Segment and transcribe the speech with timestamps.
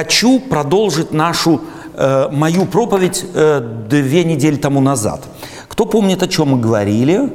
[0.00, 1.60] хочу продолжить нашу,
[1.94, 5.20] э, мою проповедь э, две недели тому назад.
[5.68, 7.30] Кто помнит, о чем мы говорили?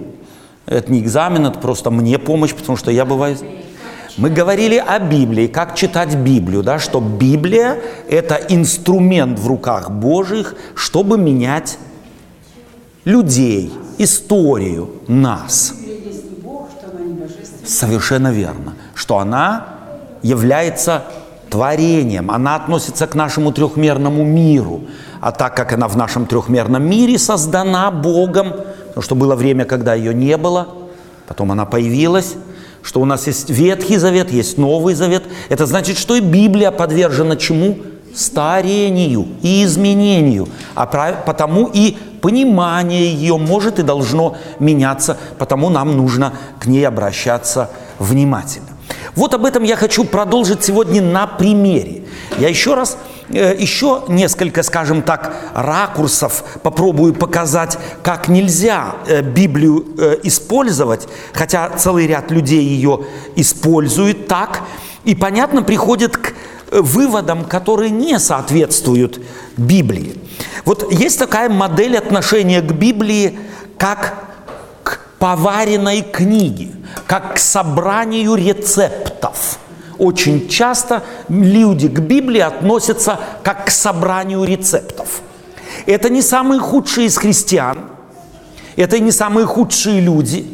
[0.65, 3.38] Это не экзамен, это просто мне помощь, потому что я бываю...
[4.17, 7.78] Мы говорили о Библии, как читать Библию, да, что Библия–
[8.09, 11.77] это инструмент в руках Божьих, чтобы менять
[13.05, 15.73] людей, историю, нас.
[17.63, 19.66] Совершенно верно, что она
[20.23, 21.04] является
[21.50, 24.82] творением, она относится к нашему трехмерному миру.
[25.21, 28.54] А так как она в нашем трехмерном мире создана Богом,
[28.88, 30.68] потому что было время, когда ее не было,
[31.28, 32.36] потом она появилась,
[32.83, 35.23] что у нас есть Ветхий Завет, есть Новый Завет.
[35.50, 37.77] Это значит, что и Библия подвержена чему?
[38.14, 40.47] Старению и изменению.
[40.75, 47.69] А потому и понимание ее может и должно меняться, потому нам нужно к ней обращаться
[48.00, 48.75] внимательно.
[49.16, 52.03] Вот об этом я хочу продолжить сегодня на примере.
[52.38, 52.97] Я еще раз,
[53.30, 61.69] э, еще несколько, скажем так, ракурсов попробую показать, как нельзя э, Библию э, использовать, хотя
[61.77, 63.05] целый ряд людей ее
[63.38, 64.61] использует так,
[65.05, 66.33] и, понятно, приходит к
[66.71, 69.21] выводам, которые не соответствуют
[69.55, 70.16] Библии.
[70.66, 73.39] Вот есть такая модель отношения к Библии,
[73.77, 74.34] как
[75.19, 76.71] поваренной книге–
[77.08, 79.59] как к собранию рецептов.
[79.97, 85.21] Очень часто люди к Библии относятся как к собранию рецептов.
[85.86, 87.80] Это не самые худшие из христиан,
[88.75, 90.47] это не самые худшие люди,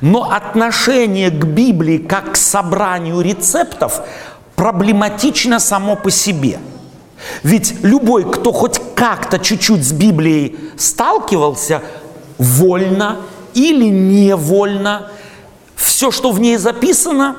[0.00, 4.02] но отношение к Библии как к собранию рецептов
[4.54, 6.58] проблематично само по себе.
[7.42, 11.80] Ведь любой, кто хоть как-то чуть-чуть с Библией сталкивался,
[12.36, 13.20] вольно
[13.54, 15.08] или невольно–
[15.84, 17.36] все, что в ней записано,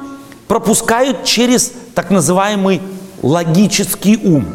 [0.48, 2.82] пропускают через так называемый
[3.22, 4.46] логический ум.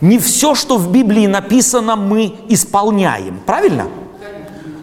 [0.00, 3.40] Не все, что в Библии написано, мы исполняем.
[3.46, 3.86] Правильно?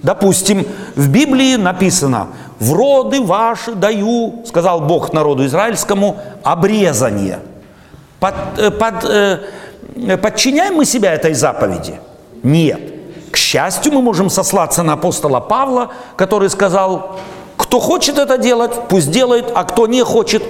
[0.04, 2.28] Допустим, в Библии написано
[2.60, 7.40] «В роды ваши даю, сказал Бог народу израильскому, обрезание».
[8.20, 12.00] Под, э, под, э, подчиняем мы себя этой заповеди?
[12.44, 12.82] Нет.
[13.52, 17.20] Счастью, мы можем сослаться на апостола Павла, который сказал,
[17.58, 20.42] кто хочет это делать, пусть делает, а кто не хочет,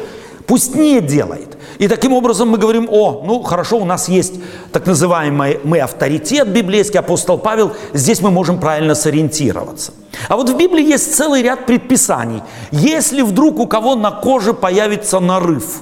[0.45, 1.57] пусть не делает.
[1.79, 4.35] И таким образом мы говорим, о, ну хорошо, у нас есть
[4.71, 9.93] так называемый мы авторитет библейский, апостол Павел, здесь мы можем правильно сориентироваться.
[10.27, 12.43] А вот в Библии есть целый ряд предписаний.
[12.69, 15.81] Если вдруг у кого на коже появится нарыв,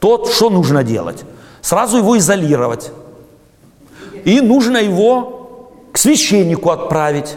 [0.00, 1.22] то что нужно делать?
[1.60, 2.90] Сразу его изолировать.
[4.28, 7.36] И нужно его к священнику отправить.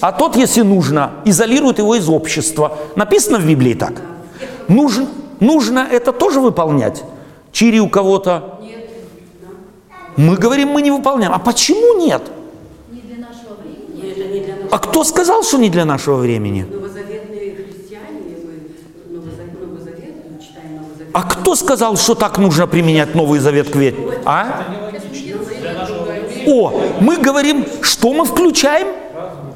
[0.00, 2.76] А тот, если нужно, изолирует его из общества.
[2.96, 4.02] Написано в Библии так.
[4.66, 5.06] Нужно,
[5.38, 7.04] нужно это тоже выполнять.
[7.52, 8.58] Чири у кого-то.
[10.16, 11.32] Мы говорим, мы не выполняем.
[11.32, 12.22] А почему нет?
[14.72, 16.66] А кто сказал, что не для нашего времени?
[21.12, 24.18] А кто сказал, что так нужно применять Новый Завет к вере?
[24.24, 24.83] А?
[26.46, 28.88] О, мы говорим, что мы включаем?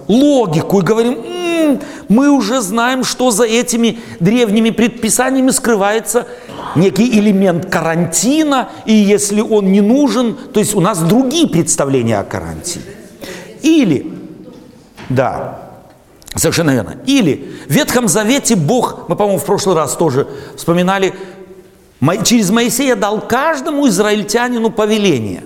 [0.08, 6.26] логику и говорим, м-м, мы уже знаем, что за этими древними предписаниями скрывается
[6.74, 12.24] некий элемент карантина, и если он не нужен, то есть у нас другие представления о
[12.24, 12.84] карантине.
[13.62, 14.12] Или,
[15.10, 15.58] да,
[16.34, 21.14] совершенно верно, или в Ветхом Завете Бог, мы, по-моему, в прошлый раз тоже вспоминали,
[22.24, 25.42] через Моисея дал каждому израильтянину повеление.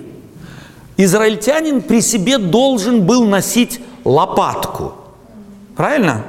[0.97, 4.93] Израильтянин при себе должен был носить лопатку.
[5.75, 6.23] Правильно?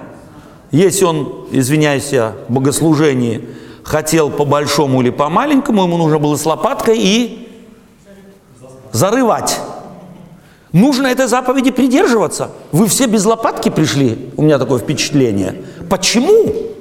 [0.70, 3.46] Если он, извиняюсь я, в богослужении
[3.82, 7.48] хотел по большому или по маленькому, ему нужно было с лопаткой и
[8.90, 9.60] зарывать.
[10.72, 12.50] Нужно этой заповеди придерживаться.
[12.72, 15.62] Вы все без лопатки пришли, у меня такое впечатление.
[15.88, 16.73] Почему?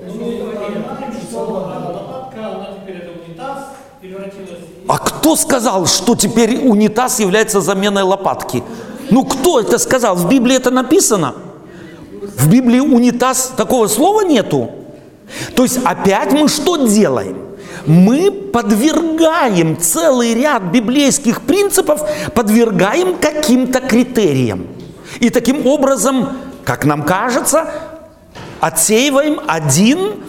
[4.93, 8.63] А кто сказал, что теперь унитаз является заменой лопатки?
[9.09, 10.15] Ну кто это сказал?
[10.15, 11.33] В Библии это написано.
[12.37, 14.69] В Библии унитаз такого слова нету.
[15.55, 17.37] То есть опять мы что делаем?
[17.87, 24.67] Мы подвергаем целый ряд библейских принципов, подвергаем каким-то критериям.
[25.19, 26.29] И таким образом,
[26.65, 27.65] как нам кажется,
[28.59, 30.23] отсеиваем один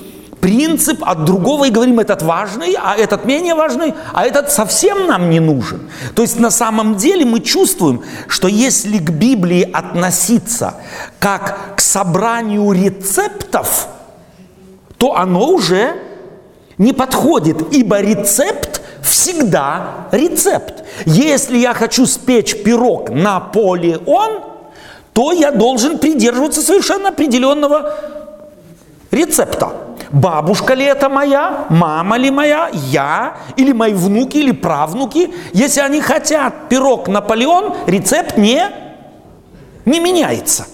[0.45, 5.31] принцип от другого и говорим, этот важный, а этот менее важный, а этот совсем нам
[5.31, 5.89] не нужен.
[6.15, 10.75] То есть на самом деле мы чувствуем, что если к Библии относиться
[11.19, 13.89] как к собранию рецептов,
[14.99, 15.95] то оно уже
[16.77, 20.85] не подходит, ибо рецепт всегда рецепт.
[21.07, 24.43] Если я хочу спечь пирог Наполеон,
[25.15, 27.95] то я должен придерживаться совершенно определенного
[29.11, 29.84] рецепта.
[30.15, 35.35] Бабушка ли это моя, мама ли моя, я, или мои внуки, или правнуки.
[35.53, 38.65] Если они хотят пирог Наполеон, рецепт не,
[39.85, 40.67] не меняется.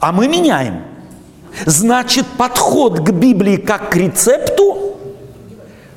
[0.00, 0.82] А мы меняем.
[1.66, 4.96] Значит, подход к Библии как к рецепту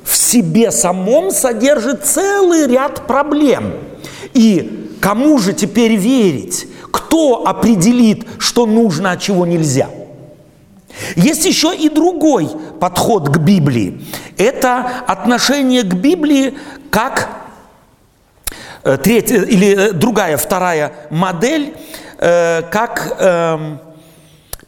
[0.04, 3.72] в себе самом содержит целый ряд проблем.
[4.34, 6.68] И кому же теперь верить?
[6.92, 9.88] Кто определит, что нужно, а чего нельзя?
[11.16, 12.48] Есть еще и другой
[12.80, 14.04] подход к Библии.
[14.36, 16.54] Это отношение к Библии
[16.90, 17.28] как
[18.84, 21.74] э, третья или э, другая, вторая модель,
[22.18, 23.80] э, как эм,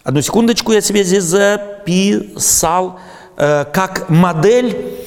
[0.02, 3.00] Одну секундочку, я себе здесь записал,
[3.36, 4.98] как модель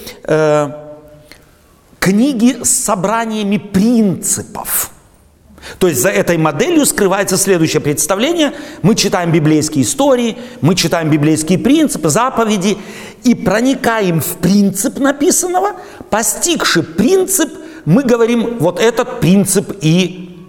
[2.00, 4.90] книги с собраниями принципов.
[5.80, 8.54] То есть за этой моделью скрывается следующее представление.
[8.82, 12.78] Мы читаем библейские истории, мы читаем библейские принципы, заповеди
[13.24, 15.74] и проникаем в принцип написанного.
[16.10, 17.52] Постигши принцип,
[17.86, 20.48] мы говорим, вот этот принцип и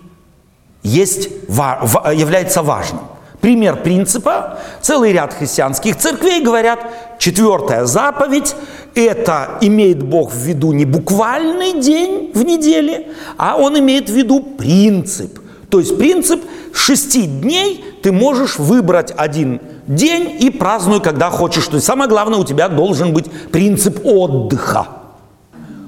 [0.83, 3.01] есть, является важным.
[3.41, 4.59] Пример принципа.
[4.81, 6.81] Целый ряд христианских церквей говорят,
[7.19, 8.57] четвертая заповедь–
[8.95, 14.41] это имеет Бог в виду не буквальный день в неделе, а Он имеет в виду
[14.41, 15.39] принцип.
[15.71, 16.43] То есть принцип
[16.73, 21.67] шести дней ты можешь выбрать один день и празднуй, когда хочешь.
[21.67, 24.89] То есть самое главное, у тебя должен быть принцип отдыха.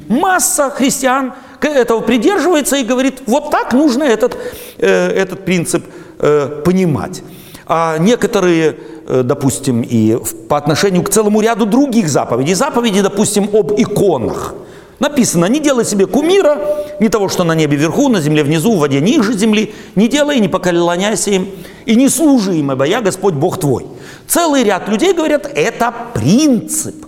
[0.08, 4.37] Масса христиан этого придерживается и говорит, вот так нужно этот,
[4.79, 5.85] э, этот принцип
[6.19, 7.23] э, понимать
[7.72, 8.75] а некоторые,
[9.06, 10.19] э, допустим, и
[10.49, 12.55] по отношению к целому ряду других заповедей.
[12.55, 14.55] Заповеди, допустим, об иконах.
[14.99, 16.58] Написано, не делай себе кумира,
[16.99, 20.40] не того, что на небе вверху, на земле внизу, в воде ниже земли, не делай,
[20.40, 21.46] не поклоняйся им,
[21.87, 23.87] и не служи им, ибо я Господь Бог твой.
[24.26, 27.06] Целый ряд людей говорят, это принцип.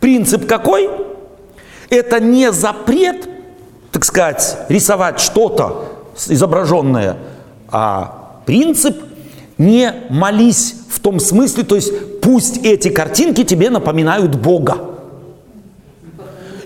[0.00, 0.90] Принцип какой?
[1.88, 3.26] Это не запрет,
[3.90, 5.86] так сказать, рисовать что-то
[6.28, 7.16] изображенное,
[7.70, 8.98] а принцип–
[9.64, 14.78] не молись в том смысле, то есть пусть эти картинки тебе напоминают Бога.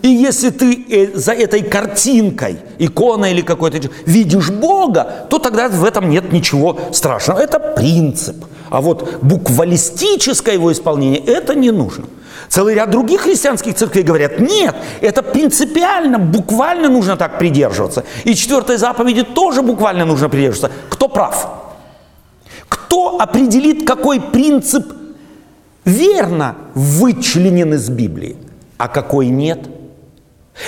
[0.02, 5.84] И если ты э, за этой картинкой, иконой или какой-то, видишь Бога, то тогда в
[5.84, 7.40] этом нет ничего страшного.
[7.40, 8.36] Это принцип.
[8.70, 12.04] А вот буквалистическое его исполнение, это не нужно.
[12.48, 18.04] Целый ряд других христианских церквей говорят, нет, это принципиально, буквально нужно так придерживаться.
[18.24, 20.70] И четвертой заповеди тоже буквально нужно придерживаться.
[20.88, 21.67] Кто прав?
[22.88, 24.94] Кто определит, какой принцип
[25.84, 28.38] верно вычленен из Библии,
[28.78, 29.68] а какой нет?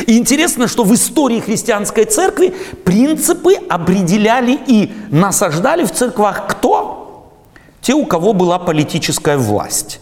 [0.06, 2.52] И интересно, что в истории христианской церкви
[2.84, 7.32] принципы определяли и насаждали в церквах кто?
[7.81, 10.00] Те, у кого была политическая власть.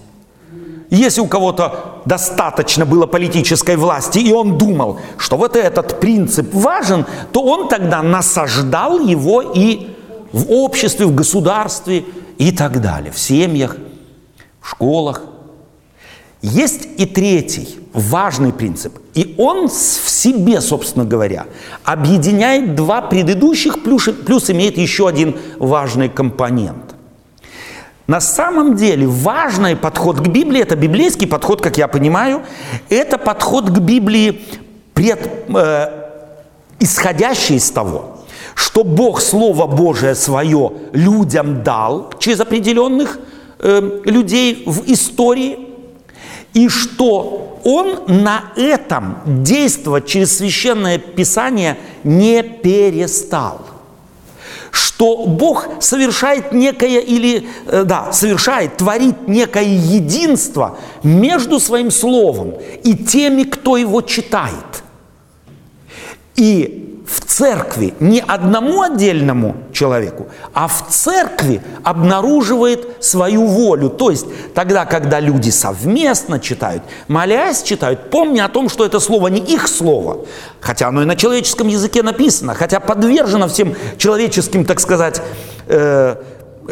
[0.91, 7.07] Если у кого-то достаточно было политической власти, и он думал, что вот этот принцип важен,
[7.31, 9.95] то он тогда насаждал его и
[10.33, 12.05] в обществе, в государстве
[12.39, 13.77] и так далее, в семьях,
[14.61, 15.23] в школах.
[16.41, 21.47] Есть и третий важный принцип, и он в себе, собственно говоря,
[21.85, 26.95] объединяет два предыдущих, плюс, плюс имеет еще один важный компонент.
[28.07, 32.43] На самом деле важный подход к Библии, это библейский подход, как я понимаю,
[32.89, 34.41] это подход к Библии,
[34.95, 36.09] пред, э,
[36.81, 38.18] исходящий из того,
[38.59, 43.21] что Бог Слово Божие свое людям дал через определенных
[43.61, 45.61] э, людей в истории,
[46.55, 53.61] и что Он на этом действовать через священное Писание не перестал
[54.71, 62.95] что Бог совершает некое или, э, да, совершает, творит некое единство между своим словом и
[62.97, 64.83] теми, кто его читает.
[66.35, 73.89] И в церкви не одному отдельному человеку, а в церкви обнаруживает свою волю.
[73.89, 79.29] То есть тогда, когда люди совместно читают, молясь читают, помня о том, что это слово
[79.29, 80.27] не их слово,
[80.61, 85.23] хотя оно и на человеческом языке написано, хотя подвержено всем человеческим, так сказать,
[85.67, 86.17] э,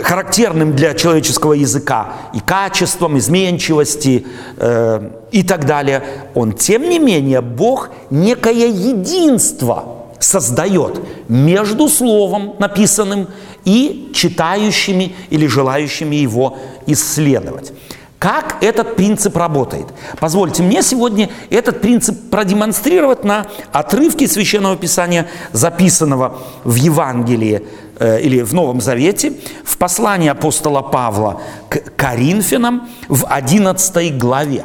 [0.02, 4.26] характерным для человеческого языка и качеством, изменчивости
[4.58, 13.28] э, и так далее, он, тем не менее, Бог некое единство– создает между словом написанным
[13.64, 17.72] и читающими или желающими его исследовать.
[18.18, 19.88] Как этот принцип работает?
[20.18, 27.66] Позвольте мне сегодня этот принцип продемонстрировать на отрывке Священного Писания, записанного в Евангелии
[27.98, 34.64] э, или в Новом Завете, в послании апостола Павла к Коринфянам в 11 главе.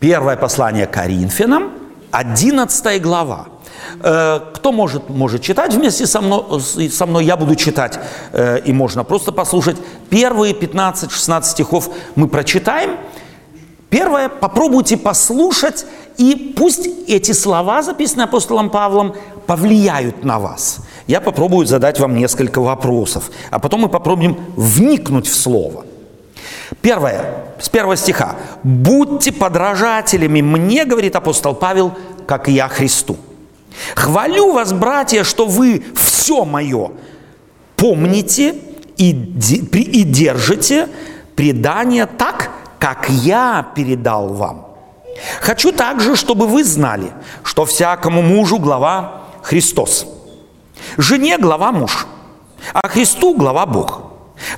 [0.00, 1.70] Первое послание Коринфянам,
[2.10, 3.51] 11 глава.
[4.00, 6.60] Э, кто может, может читать вместе со мной,
[6.90, 7.98] со мной, я буду читать,
[8.32, 9.76] э, и можно просто послушать.
[10.10, 12.98] Первые 15-16 стихов мы прочитаем.
[13.90, 15.84] Первое, попробуйте послушать,
[16.16, 19.14] и пусть эти слова, записанные апостолом Павлом,
[19.46, 20.78] повлияют на вас.
[21.06, 25.84] Я попробую задать вам несколько вопросов, а потом мы попробуем вникнуть в слово.
[26.80, 28.36] Первое, с первого стиха.
[28.62, 31.92] «Будьте подражателями мне, говорит апостол Павел,
[32.26, 33.16] как и я Христу».
[33.94, 36.92] Хвалю вас, братья, что вы все мое
[37.82, 38.54] помните
[38.96, 40.88] и, и держите
[41.34, 44.68] предание так, как я передал вам.
[45.40, 47.12] Хочу также, чтобы вы знали,
[47.42, 50.06] что всякому мужу глава Христос,
[50.96, 52.06] жене глава муж,
[52.72, 54.02] а Христу глава Бог.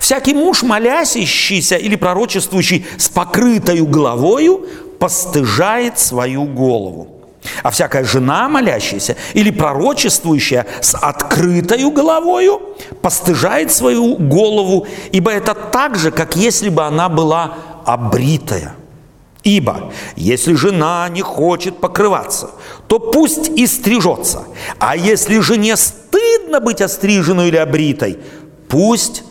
[0.01, 4.67] Всякий муж, молящийся или пророчествующий с покрытою головою,
[4.99, 7.14] постыжает свою голову.
[7.63, 12.61] А всякая жена, молящаяся или пророчествующая с открытою головою,
[13.03, 18.75] постыжает свою голову, ибо это так же, как если бы она была обритая.
[19.43, 22.51] Ибо если жена не хочет покрываться,
[22.89, 24.45] то пусть и стрижется.
[24.79, 28.19] А если жене стыдно быть остриженной или обритой,
[28.69, 29.23] пусть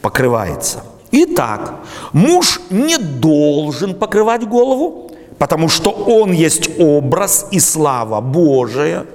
[0.00, 0.82] покрывается.
[1.10, 1.74] Итак,
[2.14, 5.11] муж не должен покрывать голову,
[5.42, 9.06] потому что он есть образ и слава Божия,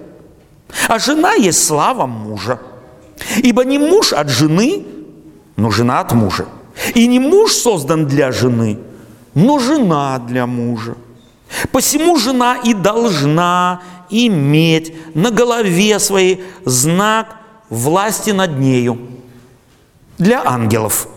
[0.90, 2.60] а жена есть слава мужа.
[3.38, 4.84] Ибо не муж от жены,
[5.56, 6.48] но жена от мужа.
[6.96, 8.78] И не муж создан для жены,
[9.36, 10.96] но жена для мужа.
[11.72, 13.80] Посему жена и должна
[14.10, 17.38] иметь на голове своей знак
[17.70, 18.98] власти над нею
[20.18, 21.08] для ангелов.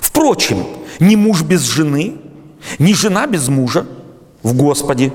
[0.00, 0.66] Впрочем,
[1.00, 2.14] не муж без жены–
[2.78, 3.86] не жена без мужа
[4.42, 5.12] в Господе.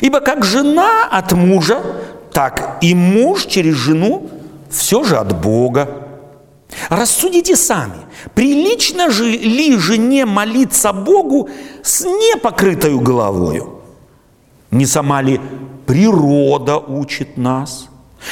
[0.00, 1.80] Ибо как жена от мужа,
[2.32, 4.28] так и муж через жену
[4.70, 5.88] все же от Бога.
[6.90, 7.96] Рассудите сами,
[8.34, 11.48] прилично же ли жене молиться Богу
[11.82, 13.80] с непокрытою головою?
[14.70, 15.40] Не сама ли
[15.86, 17.88] природа учит нас,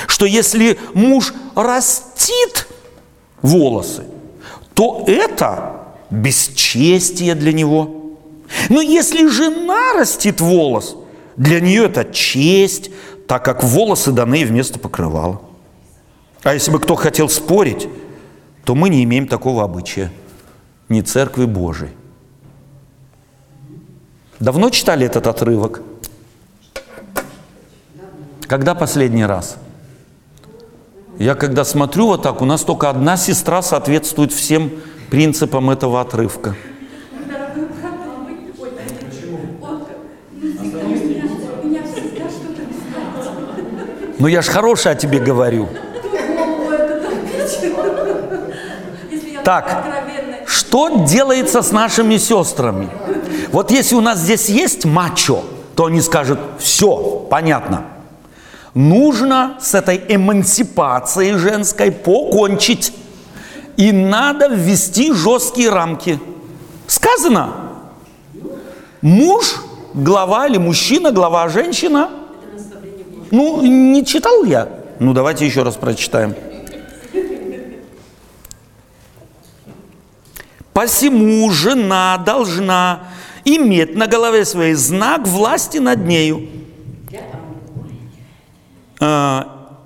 [0.06, 2.66] что если муж растит
[3.40, 4.04] волосы,
[4.74, 8.00] то это бесчестие для него–
[8.68, 10.96] но если жена растит волос,
[11.36, 12.90] для нее это честь,
[13.26, 15.40] так как волосы даны вместо покрывала.
[16.42, 17.88] А если бы кто хотел спорить,
[18.64, 20.12] то мы не имеем такого обычая.
[20.88, 21.92] Ни Церкви Божией.
[24.38, 25.82] Давно читали этот отрывок?
[28.46, 29.56] Когда последний раз?
[31.18, 34.70] Я когда смотрю вот так, у нас только одна сестра соответствует всем
[35.10, 36.54] принципам этого отрывка–
[44.18, 45.68] Ну я ж хороший о тебе говорю.
[49.44, 49.84] Так,
[50.46, 52.88] что делается с нашими сестрами?
[53.50, 55.42] Вот если у нас здесь есть мачо,
[55.74, 57.84] то они скажут, все, понятно.
[58.74, 62.92] Нужно с этой эмансипацией женской покончить.
[63.76, 66.20] И надо ввести жесткие рамки.
[66.86, 67.52] Сказано,
[69.02, 69.56] муж,
[69.94, 72.10] глава или мужчина, глава, женщина–
[73.34, 74.68] ну, не читал я.
[75.00, 76.34] Ну, давайте еще раз прочитаем.
[80.72, 83.00] Посему жена должна
[83.44, 86.48] иметь на голове своей знак власти над нею.
[89.00, 89.76] А,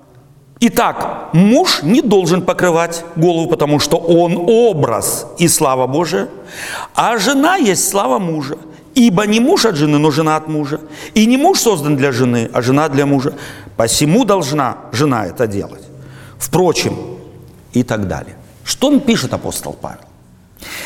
[0.59, 6.29] итак, муж не должен покрывать голову, потому что он образ и слава Божия,
[6.93, 8.57] а жена есть слава мужа.
[8.99, 10.81] Ибо не муж от жены, но жена от мужа.
[11.13, 13.33] И не муж создан для жены, а жена для мужа.
[13.77, 15.83] Посему должна жена это делать.
[16.37, 16.97] Впрочем,
[17.71, 18.35] и так далее.
[18.65, 20.01] Что он пишет, апостол Павел?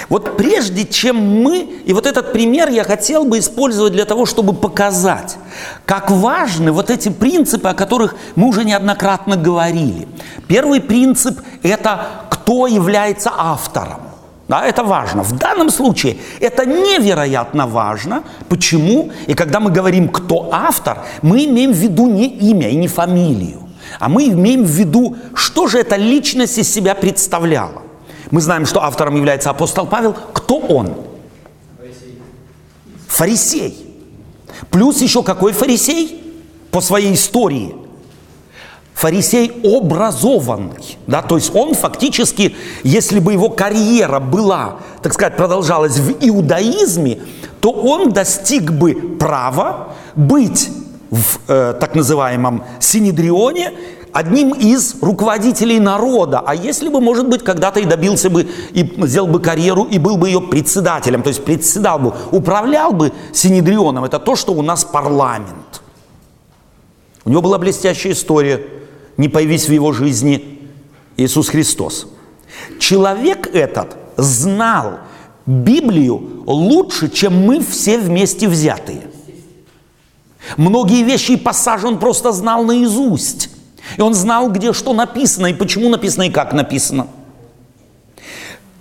[0.09, 4.53] Вот прежде чем мы, и вот этот пример я хотел бы использовать для того, чтобы
[4.53, 5.37] показать,
[5.85, 10.07] как важны вот эти принципы, о которых мы уже неоднократно говорили.
[10.47, 14.02] Первый принцип– это кто является автором.
[14.47, 15.23] Да, это важно.
[15.23, 18.23] В данном случае это невероятно важно.
[18.49, 19.11] Почему?
[19.27, 23.69] И когда мы говорим, кто автор, мы имеем в виду не имя и не фамилию,
[23.99, 27.83] а мы имеем в виду, что же эта личность из себя представляла.
[28.31, 30.15] Мы знаем, что автором является апостол Павел.
[30.33, 30.93] Кто он?
[33.07, 33.77] Фарисей.
[34.71, 36.19] Плюс еще какой фарисей?
[36.71, 37.75] По своей истории.
[38.93, 40.97] Фарисей образованный.
[41.07, 41.21] Да?
[41.21, 47.19] То есть он фактически, если бы его карьера была, так сказать, продолжалась в иудаизме,
[47.59, 50.69] то он достиг бы права быть
[51.09, 53.71] в э, так называемом Синедрионе
[54.11, 56.41] одним из руководителей народа.
[56.45, 60.17] А если бы, может быть, когда-то и добился бы, и сделал бы карьеру, и был
[60.17, 64.85] бы ее председателем, то есть председал бы, управлял бы Синедрионом, это то, что у нас
[64.85, 65.81] парламент.
[67.25, 68.61] У него была блестящая история,
[69.17, 70.59] не появись в его жизни
[71.17, 72.07] Иисус Христос.
[72.79, 74.99] Человек этот знал
[75.45, 79.01] Библию лучше, чем мы все вместе взятые.
[80.57, 83.49] Многие вещи и пассажи он просто знал наизусть.
[83.97, 87.07] И он знал, где что написано, и почему написано, и как написано.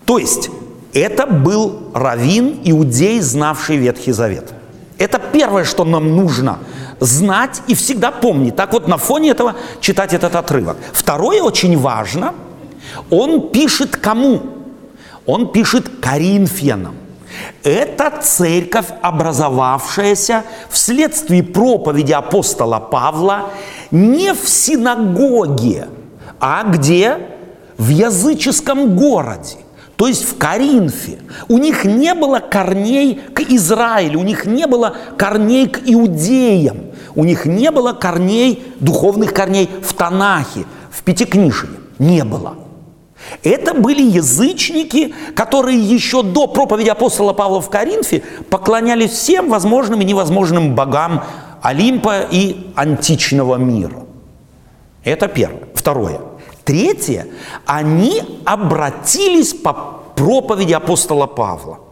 [0.04, 0.50] То есть,
[0.92, 4.52] это был раввин, иудей, знавший Ветхий Завет.
[4.98, 6.58] Это первое, что нам нужно
[7.02, 8.56] знать и всегда помнить.
[8.56, 10.76] Так вот, на фоне этого читать этот отрывок.
[10.92, 12.34] Второе, очень важно,
[13.10, 14.42] он пишет кому?
[15.26, 16.94] Он пишет Коринфянам.
[17.64, 23.50] Это церковь, образовавшаяся вследствие проповеди апостола Павла
[23.90, 25.88] не в синагоге,
[26.40, 27.18] а где?
[27.78, 29.56] В языческом городе.
[30.02, 31.20] То есть в Коринфе.
[31.46, 37.22] У них не было корней к Израилю, у них не было корней к иудеям, у
[37.22, 41.68] них не было корней, духовных корней в Танахе, в Пятикнижии.
[42.00, 42.56] Не было.
[43.44, 50.04] Это были язычники, которые еще до проповеди апостола Павла в Коринфе поклонялись всем возможным и
[50.04, 51.22] невозможным богам
[51.62, 54.02] Олимпа и античного мира.
[55.04, 55.68] Это первое.
[55.76, 56.31] Второе.
[56.64, 57.26] Третье.
[57.66, 59.72] Они обратились по
[60.14, 61.80] проповеди апостола Павла–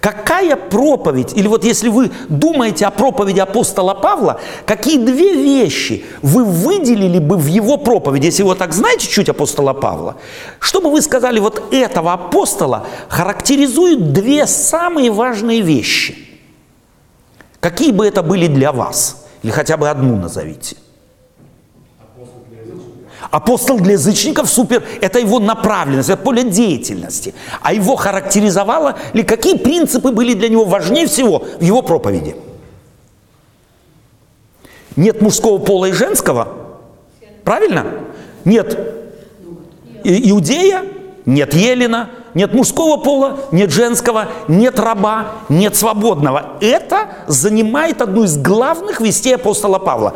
[0.00, 6.44] Какая проповедь, или вот если вы думаете о проповеди апостола Павла, какие две вещи вы
[6.44, 10.16] выделили бы в его проповеди, если вы так знаете чуть апостола Павла,
[10.58, 16.18] чтобы вы сказали, вот этого апостола характеризуют две самые важные вещи.
[17.60, 19.26] Какие бы это были для вас?
[19.42, 20.76] Или хотя бы одну назовите.
[23.34, 27.34] Апостол для язычников супер, это его направленность, это поле деятельности.
[27.62, 32.36] А его характеризовало ли, какие принципы были для него важнее всего в его проповеди?
[34.94, 36.46] Нет мужского пола и женского?
[37.42, 37.86] Правильно?
[38.44, 38.78] Нет
[40.04, 40.84] иудея,
[41.26, 46.52] нет елена, нет мужского пола, нет женского, нет раба, нет свободного.
[46.60, 50.14] Это занимает одну из главных вестей апостола Павла.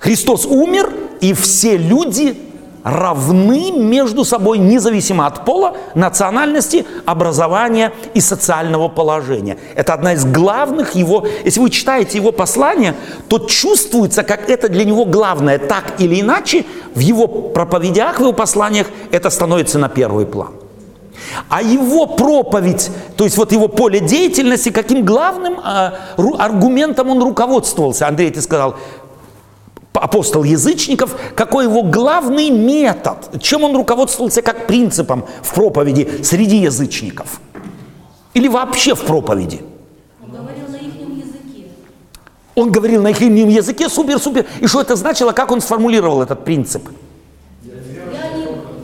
[0.00, 2.36] Христос умер, и все люди
[2.82, 9.58] равны между собой, независимо от пола, национальности, образования и социального положения.
[9.74, 12.94] Это одна из главных его, если вы читаете его послание,
[13.28, 15.58] то чувствуется, как это для него главное.
[15.58, 20.52] Так или иначе, в его проповедях, в его посланиях это становится на первый план.
[21.48, 25.90] А его проповедь, то есть вот его поле деятельности, каким главным э,
[26.38, 28.08] аргументом он руководствовался?
[28.08, 28.76] Андрей, ты сказал,
[30.00, 37.40] апостол язычников, какой его главный метод, чем он руководствовался как принципом в проповеди среди язычников?
[38.34, 39.60] Или вообще в проповеди?
[40.22, 41.68] Он говорил на их языке.
[42.54, 44.46] Он говорил на их языке, супер-супер.
[44.60, 46.88] И что это значило, как он сформулировал этот принцип?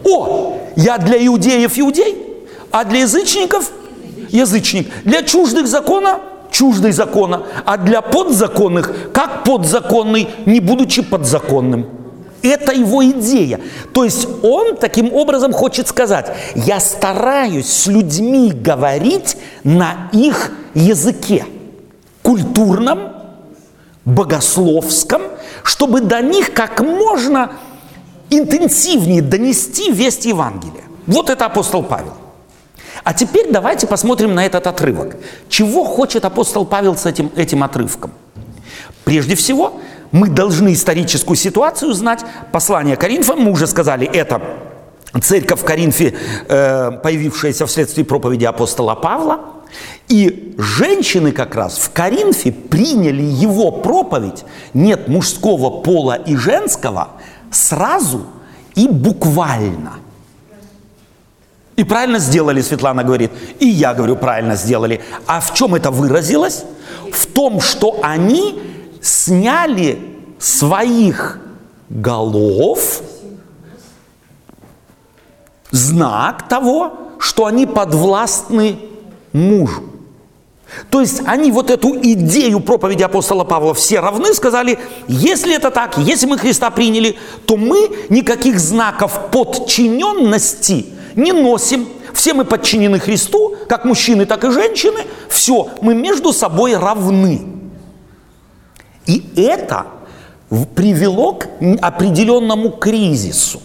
[0.05, 3.71] О, я для иудеев иудей, а для язычников
[4.29, 4.89] язычник.
[5.05, 6.21] Для чуждых закона
[6.57, 11.87] чуждый закона, а для подзаконных, как подзаконный, не будучи подзаконным.
[12.43, 13.61] Это его идея.
[13.93, 21.45] То есть он таким образом хочет сказать, я стараюсь с людьми говорить на их языке,
[22.23, 23.13] культурном,
[24.05, 25.23] богословском,
[25.63, 27.53] чтобы до них как можно
[28.31, 30.85] интенсивнее донести весть Евангелия.
[31.07, 32.15] Вот это апостол Павел.
[33.05, 35.17] А теперь давайте посмотрим на этот отрывок.
[35.49, 38.13] Чего хочет апостол Павел с этим, этим отрывком?
[39.05, 39.81] Прежде всего,
[40.13, 42.25] мы должны историческую ситуацию знать.
[42.53, 44.41] Послание Коринфам, мы уже сказали, это
[45.23, 46.15] церковь в Коринфе,
[46.49, 49.41] э, появившаяся вследствие проповеди апостола Павла.
[50.09, 57.09] И женщины как раз в Коринфе приняли его проповедь, нет мужского пола и женского,
[57.51, 58.27] сразу
[58.75, 59.95] и буквально–
[61.77, 63.31] и правильно сделали, Светлана говорит.
[63.61, 65.03] И я говорю, правильно сделали.
[65.27, 66.65] А в чем это выразилось?
[67.13, 68.61] В том, что они
[69.03, 69.99] сняли
[70.39, 71.39] своих
[71.91, 73.03] голов
[75.71, 78.79] знак того, что они подвластны
[79.33, 79.83] мужу.
[80.91, 85.97] То есть они вот эту идею проповеди апостола Павла все равны, сказали, если это так,
[85.99, 91.89] если мы Христа приняли, то мы никаких знаков подчиненности не носим.
[92.13, 95.01] Все мы подчинены Христу, как мужчины, так и женщины.
[95.29, 97.47] Все, мы между собой равны.
[99.07, 99.87] И это
[100.75, 101.49] привело к
[101.81, 103.61] определенному кризису.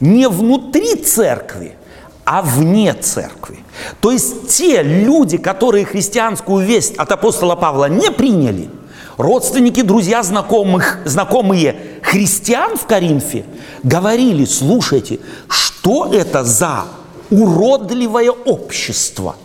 [0.00, 1.76] Не внутри церкви,
[2.24, 3.58] а вне церкви.
[4.00, 8.70] То есть те люди, которые христианскую весть от апостола Павла не приняли,
[9.16, 11.76] родственники, друзья, знакомых, знакомые
[12.06, 13.44] христиан в Коринфе,
[13.82, 16.84] говорили, слушайте, что это за
[17.30, 19.36] уродливое общество?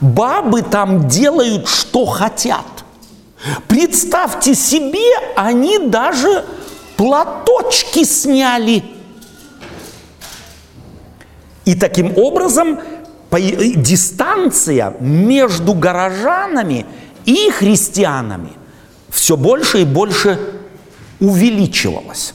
[0.00, 2.66] Бабы там делают, что хотят.
[3.66, 6.44] Представьте себе, они даже
[6.96, 8.84] платочки сняли–
[11.64, 12.80] и таким образом
[13.30, 16.86] дистанция между горожанами
[17.24, 18.52] и христианами
[19.08, 20.38] все больше и больше
[21.22, 22.34] увеличивалась.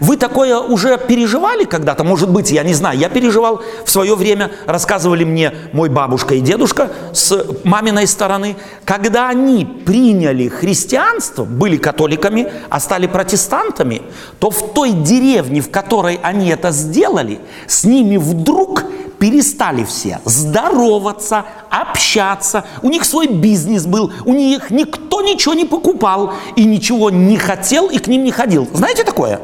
[0.00, 2.02] Вы такое уже переживали когда-то?
[2.02, 2.98] Может быть, я не знаю.
[2.98, 9.28] Я переживал в свое время, рассказывали мне мой бабушка и дедушка с маминой стороны, когда
[9.28, 14.00] они приняли христианство, были католиками, а стали протестантами,
[14.38, 18.84] то в той деревне, в которой они это сделали, с ними вдруг
[19.18, 22.64] перестали все здороваться, общаться.
[22.82, 27.88] У них свой бизнес был, у них никто ничего не покупал и ничего не хотел
[27.88, 28.68] и к ним не ходил.
[28.72, 29.40] Знаете такое?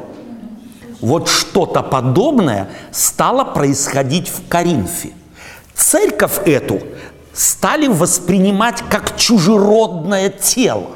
[1.01, 5.11] Вот что-то подобное стало происходить в Коринфе.
[5.75, 6.81] Церковь эту
[7.33, 10.91] стали воспринимать как чужеродное тело.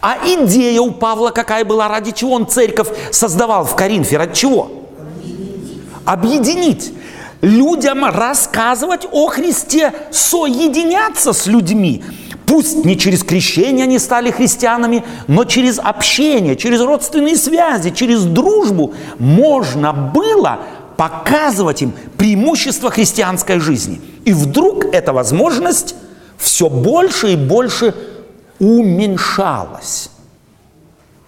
[0.00, 1.88] А идея у Павла какая была?
[1.88, 4.16] Ради чего он церковь создавал в Коринфе?
[4.16, 4.70] Ради чего?
[6.04, 6.92] Объединить.
[7.46, 12.02] Людям рассказывать о Христе, соединяться с людьми.
[12.44, 18.94] Пусть не через крещение они стали христианами, но через общение, через родственные связи, через дружбу
[19.20, 20.58] можно было
[20.96, 24.00] показывать им преимущество христианской жизни.
[24.24, 25.94] И вдруг эта возможность
[26.38, 27.94] все больше и больше
[28.58, 30.10] уменьшалась.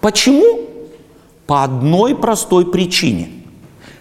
[0.00, 0.62] Почему?
[1.46, 3.30] По одной простой причине.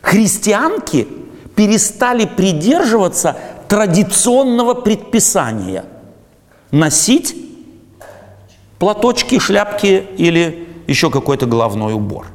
[0.02, 1.08] Христианки
[1.58, 3.36] перестали придерживаться
[3.68, 5.86] традиционного предписания–
[6.72, 7.36] носить
[8.78, 12.28] платочки, шляпки или еще какой-то головной убор.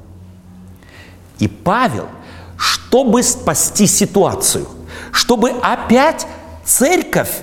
[1.39, 2.09] И Павел,
[2.57, 4.67] чтобы спасти ситуацию,
[5.13, 6.27] чтобы опять
[6.65, 7.43] церковь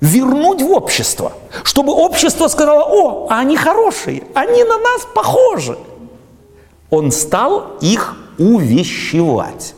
[0.00, 5.76] вернуть в общество, чтобы общество сказало, о, они хорошие, они на нас похожи.
[6.88, 9.74] Он стал их увещевать.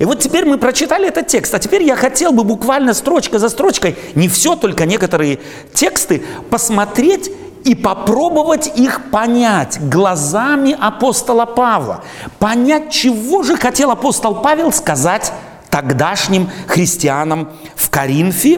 [0.00, 3.50] И вот теперь мы прочитали этот текст, а теперь я хотел бы буквально строчка за
[3.50, 5.40] строчкой, не все, только некоторые
[5.74, 7.30] тексты, посмотреть
[7.64, 12.02] и попробовать их понять глазами апостола Павла.
[12.38, 15.34] Понять, чего же хотел апостол Павел сказать
[15.68, 18.54] тогдашним христианам в Коринфе,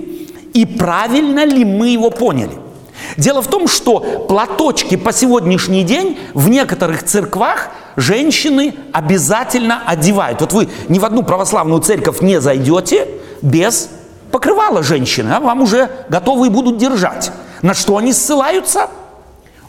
[0.54, 2.61] и правильно ли мы его поняли.
[3.16, 10.40] Дело в том, что платочки по сегодняшний день в некоторых церквах женщины обязательно одевают.
[10.40, 13.08] Вот вы ни в одну православную церковь не зайдете
[13.42, 13.88] без
[14.30, 17.30] покрывала женщины, а вам уже готовы будут держать.
[17.60, 18.88] На что они ссылаются?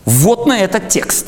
[0.06, 1.28] Вот на этот текст.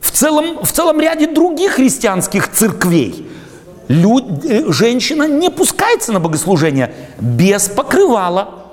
[0.00, 3.28] В целом, в целом ряде других христианских церквей
[3.88, 8.63] люд, э, женщина не пускается на богослужение без покрывала.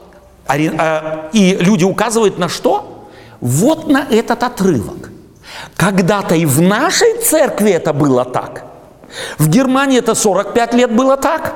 [0.78, 3.08] А, и люди указывают на что?
[3.40, 5.10] Вот на этот отрывок.
[5.76, 8.66] Когда-то и в нашей церкви это было так.
[9.38, 11.54] В Германии это 45 лет было так.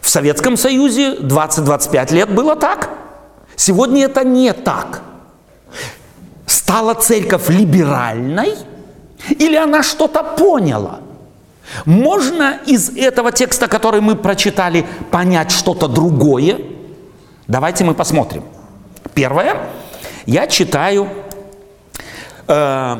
[0.00, 2.90] В Советском Союзе 20-25 лет было так.
[3.56, 5.02] Сегодня это не так.
[6.46, 8.54] Стала церковь либеральной
[9.30, 11.00] или она что-то поняла?
[11.84, 16.58] Можно из этого текста, который мы прочитали, понять что-то другое?
[17.48, 18.44] Давайте мы посмотрим.
[19.14, 19.56] Первое.
[20.26, 21.08] Я читаю
[22.46, 22.96] э,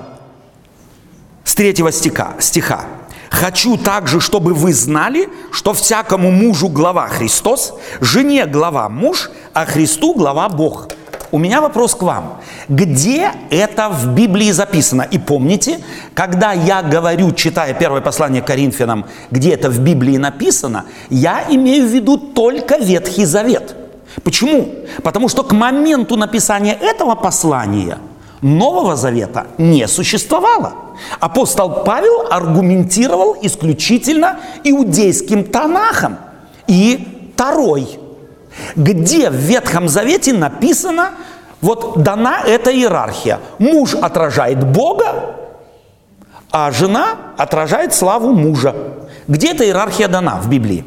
[1.44, 2.84] с третьего стиха, стиха.
[3.28, 10.14] «Хочу также, чтобы вы знали, что всякому мужу глава Христос, жене глава муж, а Христу
[10.14, 10.88] глава Бог».
[11.30, 12.40] У меня вопрос к вам.
[12.70, 15.02] Где это в Библии записано?
[15.02, 15.80] И помните,
[16.14, 21.90] когда я говорю, читая первое послание Коринфянам, где это в Библии написано, я имею в
[21.90, 23.77] виду только Ветхий Завет.
[24.24, 24.74] Почему?
[25.02, 27.98] Потому что к моменту написания этого послания
[28.40, 30.72] Нового Завета не существовало.
[31.20, 36.18] Апостол Павел аргументировал исключительно иудейским Танахом.
[36.66, 37.98] и второй.
[38.76, 41.12] Где в Ветхом Завете написано,
[41.60, 43.40] вот дана эта иерархия.
[43.58, 45.36] Муж отражает Бога,
[46.50, 48.74] а жена отражает славу мужа.
[49.28, 50.84] Где эта иерархия дана в Библии?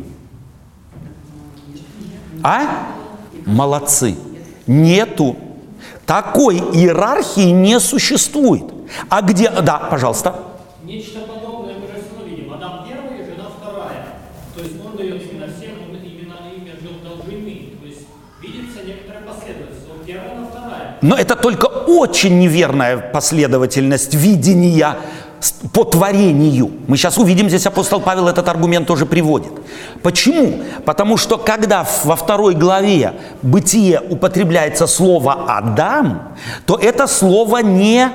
[2.44, 2.62] А?
[3.46, 4.16] Молодцы.
[4.68, 5.36] Нету.
[6.06, 8.64] Такой иерархии не существует.
[9.10, 9.50] А где...
[9.50, 10.36] Да, пожалуйста.
[10.84, 12.54] Нечто подобное мы же все видим.
[12.54, 14.06] Адам первый, жена вторая.
[14.56, 17.32] То есть он дает именно всем, он именно имя жил должны.
[17.82, 18.08] То есть
[18.42, 19.88] видится некоторая последовательность.
[19.88, 20.98] Вот первая, она вторая.
[21.02, 24.98] Но это только очень неверная последовательность видения
[25.74, 26.72] по творению.
[26.88, 29.52] Мы сейчас увидим, здесь апостол Павел этот аргумент тоже приводит.
[30.04, 30.64] Почему?
[30.86, 38.10] Потому что когда во второй главе «Бытие» употребляется слово «Адам», то это слово не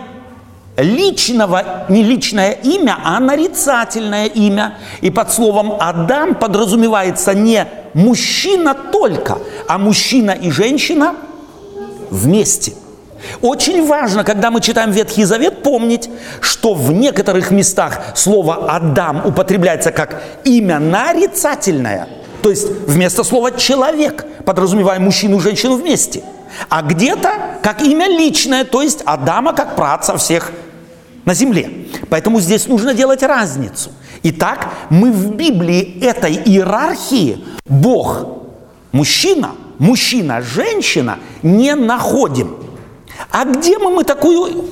[0.76, 4.74] личного, не личное имя, а нарицательное имя.
[5.00, 11.14] И под словом «Адам» подразумевается не мужчина только, а мужчина и женщина
[12.10, 12.74] вместе.
[13.40, 16.08] Очень важно, когда мы читаем Ветхий Завет, помнить,
[16.40, 22.08] что в некоторых местах слово «Адам» употребляется как имя нарицательное,
[22.42, 26.22] то есть вместо слова «человек», подразумевая мужчину и женщину вместе,
[26.68, 30.52] а где-то как имя личное, то есть Адама как праца всех
[31.24, 31.70] на земле.
[32.08, 33.90] Поэтому здесь нужно делать разницу.
[34.22, 38.26] Итак, мы в Библии этой иерархии Бог,
[38.92, 42.56] мужчина, мужчина, женщина не находим.
[43.30, 44.64] А где мы, мы такую...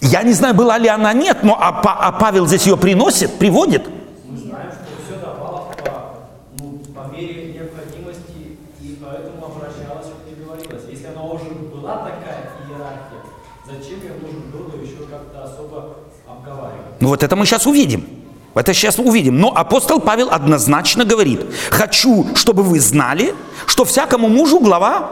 [0.00, 3.88] Я не знаю, была ли она, нет, но а, а Павел здесь ее приносит, приводит.
[4.28, 6.26] Мы знаем, что все давалось по,
[6.58, 10.82] ну, по мере необходимости, и поэтому обращалась, и говорилось.
[10.90, 13.22] Если она уже была такая иерархия,
[13.64, 15.96] зачем ее нужно было еще как-то особо
[16.28, 17.00] обговаривать?
[17.00, 18.21] Ну вот это мы сейчас увидим.
[18.54, 19.38] Это сейчас увидим.
[19.38, 23.34] Но апостол Павел однозначно говорит, хочу, чтобы вы знали,
[23.66, 25.10] что всякому мужу глава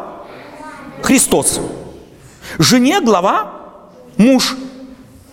[1.02, 1.60] Христос.
[2.58, 3.52] Жене глава
[4.16, 4.56] муж,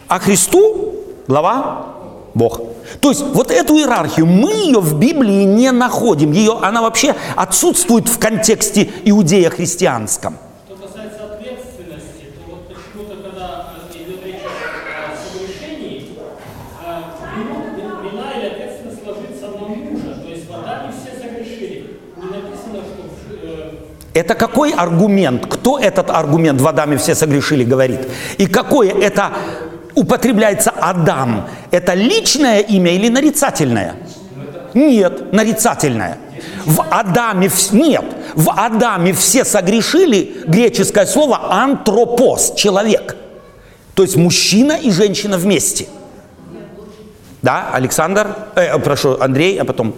[0.08, 0.96] а Христу
[1.28, 1.96] глава
[2.34, 2.62] Бог.
[3.02, 6.32] То есть вот эту иерархию мы ее в Библии не находим.
[6.32, 10.38] Ее, она вообще отсутствует в контексте иудея-христианском.
[10.68, 16.16] Что касается ответственности, то вот почему-то, когда э, идет речь о согрешении,
[16.86, 17.02] э,
[17.36, 20.22] вину- вина или ответственность ложится на мужа.
[20.24, 21.98] То есть в Адаме все согрешили.
[22.18, 23.72] Не написано, что в, э,
[24.18, 25.46] Это какой аргумент?
[25.48, 28.00] Кто этот аргумент в Адаме все согрешили говорит?
[28.38, 29.32] И какое это
[29.96, 31.48] употребляется Адам?
[31.72, 33.96] Это личное имя или нарицательное?
[34.74, 36.18] Нет, нарицательное.
[36.66, 38.06] В Адаме нет.
[38.36, 43.16] В Адаме все согрешили греческое слово антропос, человек.
[43.94, 45.88] То есть мужчина и женщина вместе.
[47.42, 49.96] Да, Александр, э, прошу, Андрей, а потом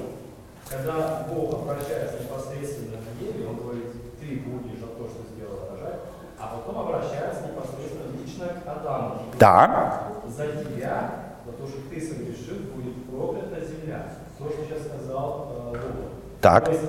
[0.69, 3.86] Когда Бог обращается непосредственно к Еве, Он говорит,
[4.19, 5.99] ты будешь за то, что сделал рожать,
[6.38, 9.29] а потом обращается непосредственно лично к Адаму.
[9.39, 11.12] Да, За тебя,
[11.45, 14.06] за то, что ты согрешил, будет проклята земля.
[14.38, 16.10] То, что сейчас сказал э, Бог.
[16.41, 16.65] Так.
[16.65, 16.84] То есть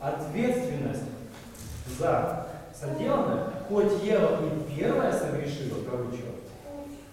[0.00, 1.02] ответственность
[1.98, 2.46] за
[2.78, 6.34] соделанное, хоть Ева и первая согрешила, кавычках,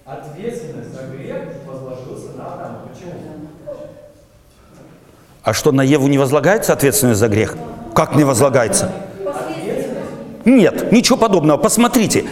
[0.06, 2.80] ответственность за грех возложился на Адама.
[2.92, 3.22] Почему?
[5.44, 7.56] А что, на Еву не возлагается ответственность за грех?
[7.94, 8.92] Как не возлагается?
[10.46, 11.58] Нет, ничего подобного.
[11.58, 12.26] Посмотрите.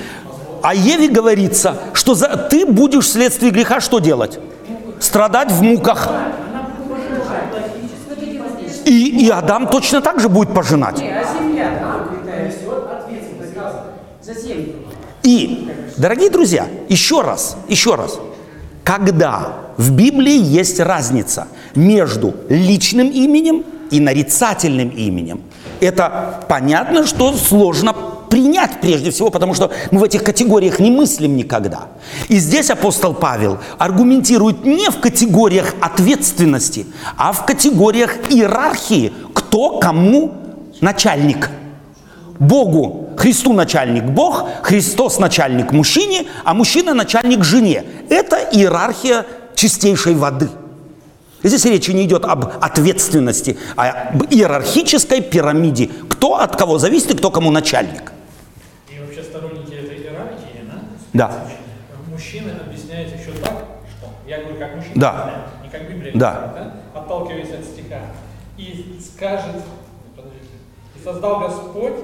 [0.64, 4.40] О Еве говорится, что за, ты будешь вследствие греха что делать?
[5.00, 6.10] Страдать в муках.
[8.86, 11.04] И, и Адам точно так же будет пожинать.
[11.04, 11.24] А
[14.34, 14.74] землю.
[15.22, 18.20] И, дорогие друзья, еще раз, еще раз.
[18.86, 25.42] Когда в Библии есть разница между личным именем и нарицательным именем,
[25.84, 27.94] это понятно, что сложно
[28.30, 31.88] принять прежде всего, потому что мы в этих категориях не мыслим никогда.
[32.30, 40.34] И здесь апостол Павел аргументирует не в категориях ответственности, а в категориях иерархии, кто кому
[40.82, 41.50] начальник.
[42.40, 47.84] Богу, Христу начальник Бог, Христос начальник мужчине, а мужчина начальник жене.
[48.10, 50.50] Это иерархия чистейшей воды.
[51.44, 55.90] Здесь речи не идет об ответственности, а об иерархической пирамиде.
[56.10, 58.12] Кто от кого зависит и кто кому начальник.
[58.90, 60.64] и вообще сторонники этой иерархии,
[61.14, 61.28] Да.
[61.28, 61.46] да?
[62.10, 63.66] Мужчины объясняют еще так,
[63.98, 65.46] что я говорю как мужчина, Да.
[65.64, 66.54] не как Библия, Да.
[66.94, 67.00] да?
[67.00, 68.00] отталкиваясь от стиха.
[68.58, 69.64] И скажет,
[70.16, 70.46] подождите,
[71.00, 71.96] и создал Господь,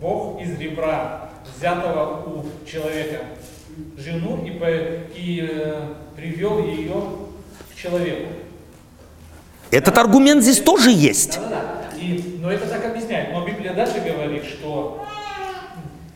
[0.00, 3.18] Бог из ребра, взятого у человека,
[3.98, 4.66] жену и, по-
[5.14, 5.80] и э,
[6.16, 6.94] привел ее
[7.72, 8.32] к человеку.
[9.70, 11.38] Этот аргумент здесь тоже есть.
[11.38, 11.96] Да-да-да.
[11.96, 13.32] И, но это так объясняет.
[13.32, 15.04] Но Библия дальше говорит, что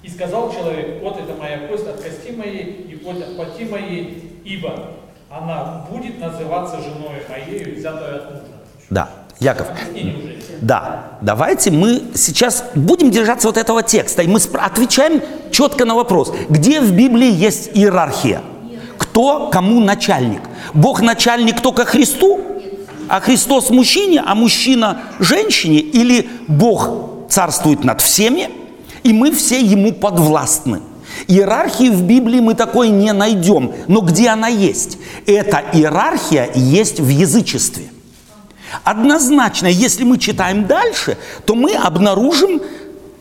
[0.02, 4.40] и сказал человек, вот это моя кость от кости моей и плоть от плоти моей,
[4.44, 4.90] ибо
[5.30, 8.42] она будет называться женой моею, взятой от мужа.
[8.90, 9.08] Да,
[9.40, 9.66] Яков.
[10.60, 16.32] Да, давайте мы сейчас будем держаться вот этого текста, и мы отвечаем четко на вопрос,
[16.48, 18.42] где в Библии есть иерархия?
[18.98, 20.42] Кто кому начальник?
[20.72, 22.53] Бог начальник только Христу,
[23.08, 25.78] а Христос мужчине, а мужчина женщине?
[25.78, 28.50] Или Бог царствует над всеми,
[29.02, 30.80] и мы все ему подвластны?
[31.28, 34.98] Иерархии в Библии мы такой не найдем, но где она есть?
[35.26, 37.84] Эта иерархия есть в язычестве.
[38.82, 42.60] Однозначно, если мы читаем дальше, то мы обнаружим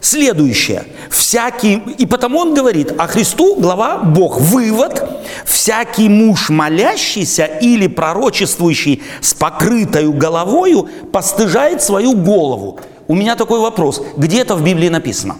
[0.04, 0.86] следующее.
[1.10, 4.40] Всякий, и потому он говорит, а Христу глава Бог.
[4.40, 5.04] Вывод,
[5.46, 12.80] всякий муж молящийся или пророчествующий с покрытою головою постыжает свою голову.
[13.08, 14.02] У меня такой вопрос.
[14.18, 15.38] Где это в Библии написано?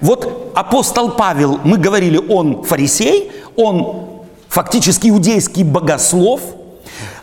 [0.00, 4.08] Вот апостол Павел, мы говорили, он фарисей, он
[4.48, 6.40] фактически иудейский богослов.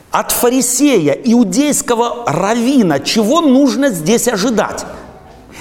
[0.10, 4.86] От фарисея, иудейского равина, чего нужно здесь ожидать?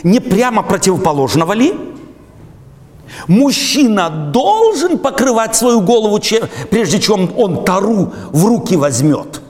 [0.06, 1.74] Не прямо противоположного ли?
[3.26, 6.20] Мужчина должен покрывать свою голову,
[6.70, 9.40] прежде чем он тару в руки возьмет.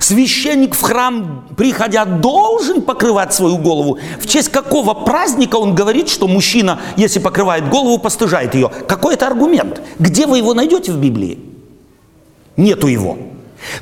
[0.00, 3.98] Священник в храм, приходя, должен покрывать свою голову.
[4.18, 8.70] В честь какого праздника он говорит, что мужчина, если покрывает голову, постыжает ее?
[8.88, 9.82] Какой это аргумент?
[9.98, 11.38] Где вы его найдете в Библии?
[12.56, 13.18] Нету его.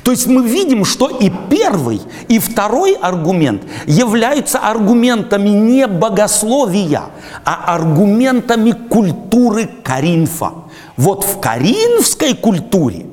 [0.03, 7.03] То есть мы видим, что и первый, и второй аргумент являются аргументами не богословия,
[7.43, 10.51] а аргументами культуры Каринфа.
[10.97, 13.05] Вот в каринфской культуре,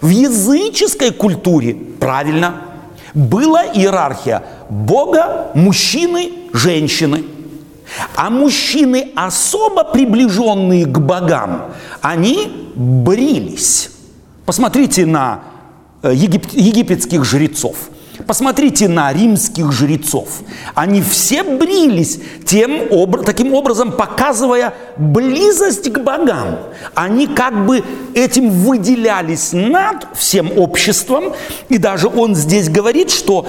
[0.00, 2.62] в языческой культуре, правильно,
[3.14, 7.24] была иерархия Бога, мужчины, женщины.
[8.14, 13.90] А мужчины, особо приближенные к богам, они брились.
[14.46, 15.40] Посмотрите на
[16.02, 17.76] егип- египетских жрецов.
[18.26, 20.42] Посмотрите на римских жрецов.
[20.74, 22.82] Они все брились, тем
[23.24, 26.58] таким образом показывая близость к богам.
[26.94, 27.82] Они как бы
[28.14, 31.32] этим выделялись над всем обществом.
[31.70, 33.46] И даже он здесь говорит, что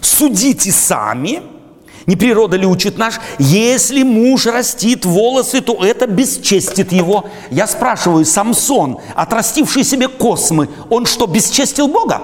[0.00, 1.42] судите сами,
[2.08, 3.20] не природа ли учит наш?
[3.38, 7.26] Если муж растит волосы, то это бесчестит его.
[7.50, 12.22] Я спрашиваю, Самсон, отрастивший себе космы, он что, бесчестил Бога?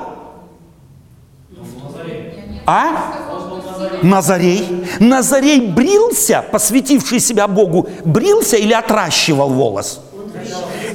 [2.65, 3.13] А?
[4.03, 4.87] Назарей.
[5.01, 10.01] Назарей брился, посвятивший себя Богу, брился или отращивал волос?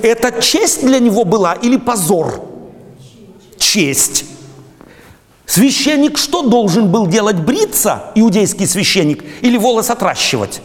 [0.02, 2.41] Это честь для него была или позор?
[3.60, 4.25] Честь.
[5.50, 7.38] Священник что должен был делать?
[7.38, 10.62] Бриться, иудейский священник, или волос отращивать?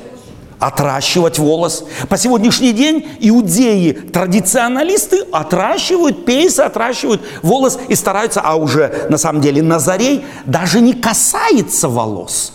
[0.58, 1.86] Отращивать волос.
[2.10, 9.40] По сегодняшний день иудеи, традиционалисты, отращивают пейсы, отращивают волос и стараются, а уже на самом
[9.40, 12.52] деле Назарей даже не касается волос.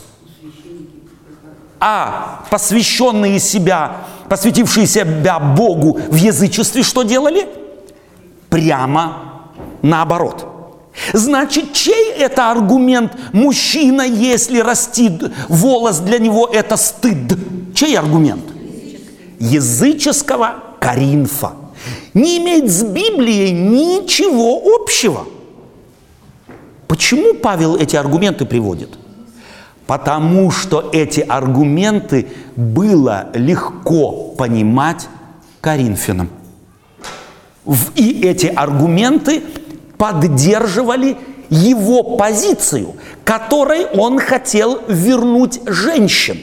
[1.80, 7.48] А посвященные себя, посвятившие себя Богу в язычестве, что делали?
[8.52, 9.48] Прямо
[9.82, 10.49] наоборот.
[11.14, 13.14] Значит, чей это аргумент?
[13.34, 17.38] Мужчина, если растит волос, для него это стыд.
[17.74, 18.44] Чей аргумент?
[19.40, 21.54] Языческого Каринфа.
[22.14, 25.26] Не имеет с Библией ничего общего.
[26.88, 28.90] Почему Павел эти аргументы приводит?
[29.86, 35.08] Потому что эти аргументы было легко понимать
[35.62, 36.30] Коринфянам.
[37.96, 39.44] И эти аргументы
[40.00, 41.18] поддерживали
[41.50, 46.42] его позицию, которой он хотел вернуть женщин.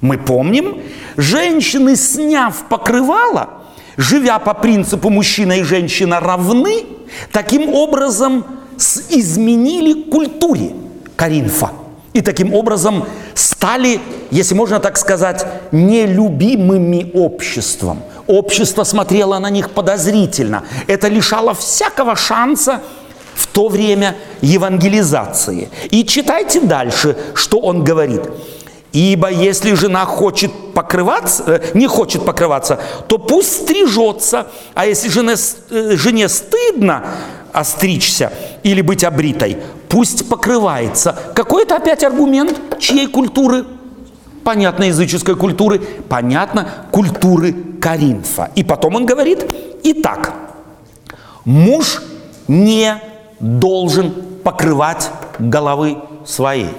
[0.00, 0.80] Мы помним,
[1.16, 3.48] женщины, сняв покрывало,
[3.96, 6.84] живя по принципу мужчина и женщина равны,
[7.30, 8.44] таким образом
[9.08, 10.72] изменили культуре
[11.14, 11.70] Каринфа.
[12.12, 13.04] И таким образом
[13.34, 14.00] стали,
[14.30, 18.02] если можно так сказать, нелюбимыми обществом.
[18.26, 20.64] Общество смотрело на них подозрительно.
[20.86, 22.80] Это лишало всякого шанса
[23.34, 25.68] в то время евангелизации.
[25.90, 28.22] И читайте дальше, что он говорит.
[28.92, 34.46] Ибо если жена хочет покрываться, э, не хочет покрываться, то пусть стрижется.
[34.74, 35.34] А если жене,
[35.70, 37.04] э, жене стыдно
[37.52, 39.58] остричься или быть обритой,
[39.88, 41.14] пусть покрывается.
[41.34, 42.58] Какой это опять аргумент?
[42.78, 43.66] Чьей культуры?
[44.46, 45.80] Понятно, языческой культуры.
[46.08, 48.52] Понятно, культуры Каринфа.
[48.54, 50.34] И потом он говорит, итак,
[51.44, 52.00] муж
[52.46, 52.94] не
[53.40, 54.12] должен
[54.44, 56.70] покрывать головы своей.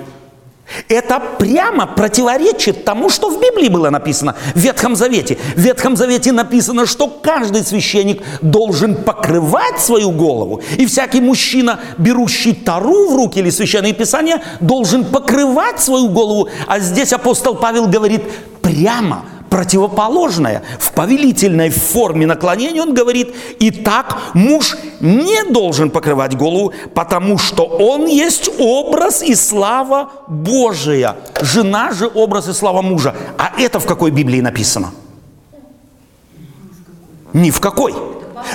[0.89, 5.38] Это прямо противоречит тому, что в Библии было написано, в Ветхом Завете.
[5.55, 10.61] В Ветхом Завете написано, что каждый священник должен покрывать свою голову.
[10.78, 16.49] И всякий мужчина, берущий Тару в руки или Священное Писание, должен покрывать свою голову.
[16.68, 18.24] А здесь апостол Павел говорит
[18.61, 20.64] прямо– противоположное.
[20.80, 27.64] В повелительной форме наклонения он говорит, и так муж не должен покрывать голову, потому что
[27.64, 31.16] он есть образ и слава Божия.
[31.41, 33.16] Жена же образ и слава мужа.
[33.38, 34.91] А это в какой Библии написано?
[37.34, 37.93] Ни в какой.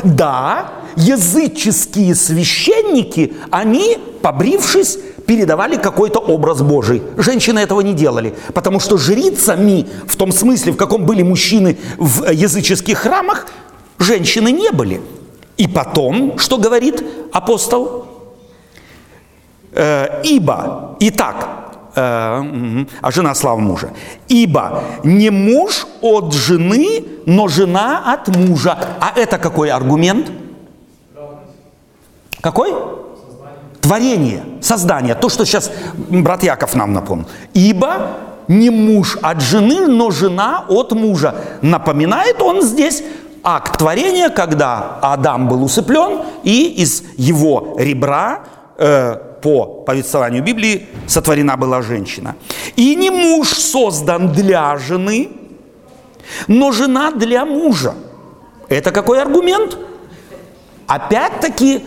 [0.05, 4.99] Да, языческие священники, они, побрившись,
[5.37, 7.03] передавали какой-то образ Божий.
[7.17, 12.31] Женщины этого не делали, потому что жрицами, в том смысле, в каком были мужчины в
[12.31, 13.47] языческих храмах,
[13.99, 15.01] женщины не были.
[15.57, 17.03] И потом, что говорит
[17.33, 18.07] апостол?
[19.73, 21.37] Э, ибо, итак,
[21.97, 23.89] э, а жена слава мужа.
[24.29, 28.77] Ибо не муж от жены, но жена от мужа.
[29.01, 30.31] А это какой аргумент?
[32.43, 33.02] Какой?
[33.83, 35.71] Творение, создание, то, что сейчас
[36.09, 37.27] брат Яков нам напомнил.
[37.53, 38.17] Ибо
[38.49, 41.35] не муж от жены, но жена от мужа.
[41.63, 43.03] Напоминает он здесь
[43.43, 48.45] акт творения, когда Адам был усыплен, и из его ребра
[48.79, 52.37] э, по повествованию Библии сотворена была женщина.
[52.77, 55.31] И не муж создан для жены,
[56.47, 57.95] но жена для мужа.
[58.69, 59.77] Это какой аргумент?
[60.87, 61.83] Опять-таки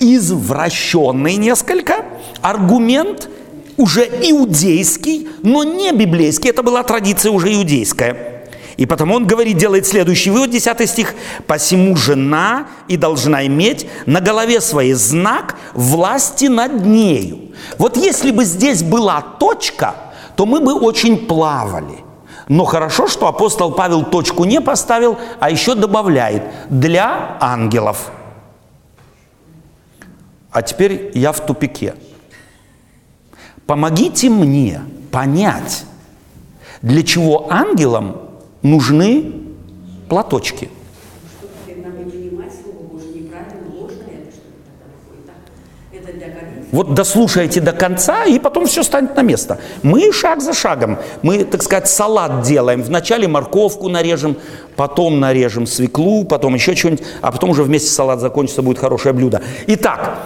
[0.00, 2.04] извращенный несколько,
[2.42, 3.28] аргумент
[3.76, 8.38] уже иудейский, но не библейский, это была традиция уже иудейская.
[8.78, 11.14] И потому он говорит, делает следующий вывод, 10 стих.
[11.48, 17.40] «Посему жена и должна иметь на голове своей знак власти над нею».
[17.76, 19.96] Вот если бы здесь была точка,
[20.36, 22.04] то мы бы очень плавали.
[22.46, 28.12] Но хорошо, что апостол Павел точку не поставил, а еще добавляет «для ангелов».
[30.50, 31.94] А теперь я в тупике.
[33.66, 34.80] Помогите мне
[35.10, 35.84] понять,
[36.80, 38.16] для чего ангелам
[38.62, 39.32] нужны
[40.08, 40.70] платочки.
[46.70, 49.58] Вот дослушайте до конца, и потом все станет на место.
[49.82, 52.82] Мы шаг за шагом, мы, так сказать, салат делаем.
[52.82, 54.36] Вначале морковку нарежем,
[54.76, 59.40] потом нарежем свеклу, потом еще что-нибудь, а потом уже вместе салат закончится, будет хорошее блюдо.
[59.66, 60.18] Итак,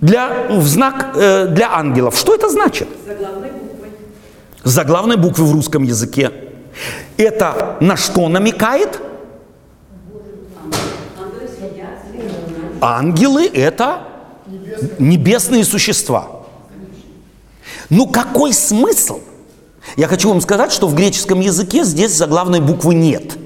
[0.00, 2.16] для, в знак э, для ангелов.
[2.16, 2.88] Что это значит?
[3.06, 3.90] Заглавной буквой.
[4.64, 6.32] Заглавной буквы в русском языке.
[7.16, 9.00] Это на что намекает?
[12.80, 14.00] Ангелы это
[14.98, 16.28] небесные существа.
[17.88, 19.20] Ну какой смысл?
[19.96, 23.38] Я хочу вам сказать, что в греческом языке здесь заглавной буквы нет.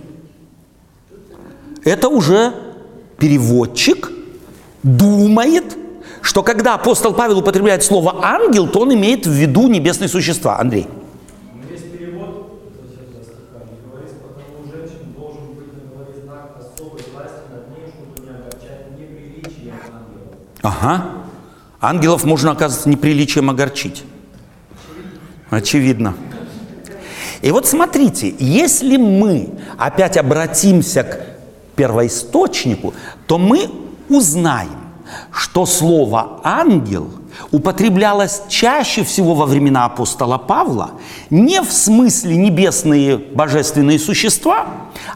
[1.84, 2.54] Это уже
[3.18, 4.10] переводчик
[4.82, 5.76] думает,
[6.22, 10.58] что когда апостол Павел употребляет слово ангел, то он имеет в виду небесные существа.
[10.58, 10.86] Андрей.
[20.62, 21.06] Ага.
[21.80, 24.04] Ангелов можно, оказывается, неприличием огорчить.
[25.48, 26.14] Очевидно.
[27.40, 31.18] И вот смотрите, если мы опять обратимся к
[31.74, 32.92] первоисточнику,
[33.26, 33.70] то мы
[34.10, 34.79] узнаем,
[35.32, 37.08] что слово «ангел»
[37.52, 40.92] употреблялось чаще всего во времена апостола Павла
[41.30, 44.66] не в смысле небесные божественные существа,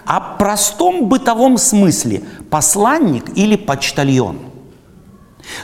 [0.07, 4.39] а в простом бытовом смысле посланник или почтальон–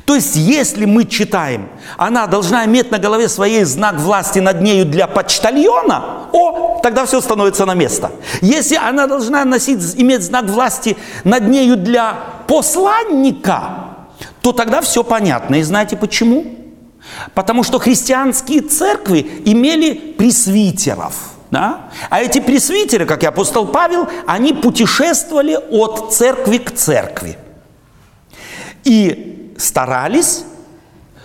[0.05, 4.85] то есть, если мы читаем, она должна иметь на голове своей знак власти над нею
[4.85, 8.11] для почтальона, о, тогда все становится на место.
[8.41, 12.15] Если она должна носить, иметь знак власти над нею для
[12.47, 13.90] посланника,
[14.43, 15.57] то тогда все понятно.
[15.57, 16.57] И знаете почему?
[17.35, 21.15] Потому что христианские церкви имели пресвитеров.
[21.51, 21.91] Да?
[22.11, 27.39] А эти пресвитеры, как и апостол Павел, они путешествовали от церкви к церкви.
[28.85, 30.45] И старались,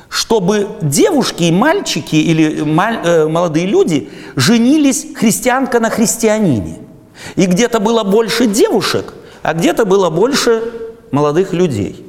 [0.09, 6.79] чтобы девушки и мальчики или э, молодые люди женились христианка на христианине.
[7.35, 10.63] И где-то было больше девушек, а где-то было больше
[11.11, 12.04] молодых людей.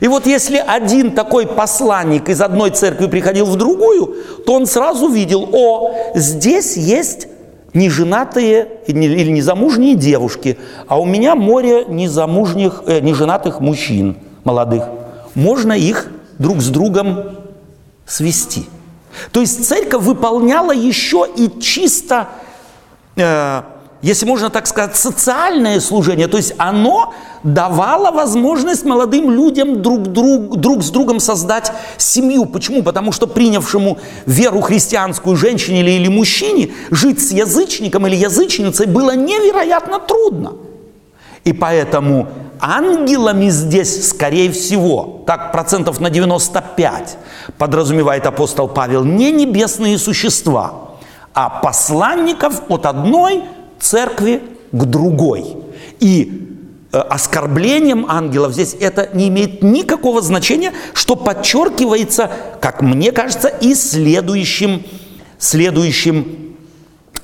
[0.00, 5.08] И вот если один такой посланник из одной церкви приходил в другую, то он сразу
[5.08, 7.28] видел, о, здесь есть
[7.74, 14.84] неженатые или незамужние девушки, а у меня море незамужних, э, неженатых мужчин молодых.
[15.34, 17.36] Можно их друг с другом
[18.06, 18.66] свести.
[19.32, 22.28] То есть церковь выполняла еще и чисто,
[23.16, 23.62] э,
[24.04, 26.28] если можно так сказать, социальное служение.
[26.28, 32.44] То есть оно давало возможность молодым людям друг, друг, друг с другом создать семью.
[32.44, 32.82] Почему?
[32.82, 33.96] Потому что принявшему
[34.26, 40.52] веру христианскую женщине или, или мужчине жить с язычником или язычницей было невероятно трудно.
[41.44, 42.28] И поэтому
[42.60, 47.16] ангелами здесь, скорее всего, так процентов на 95,
[47.56, 50.90] подразумевает апостол Павел, не небесные существа,
[51.32, 53.44] а посланников от одной
[53.84, 55.56] церкви к другой.
[56.00, 56.48] И
[56.92, 62.30] э, оскорблением ангелов здесь это не имеет никакого значения, что подчеркивается,
[62.60, 64.82] как мне кажется, и следующим,
[65.38, 66.56] следующим,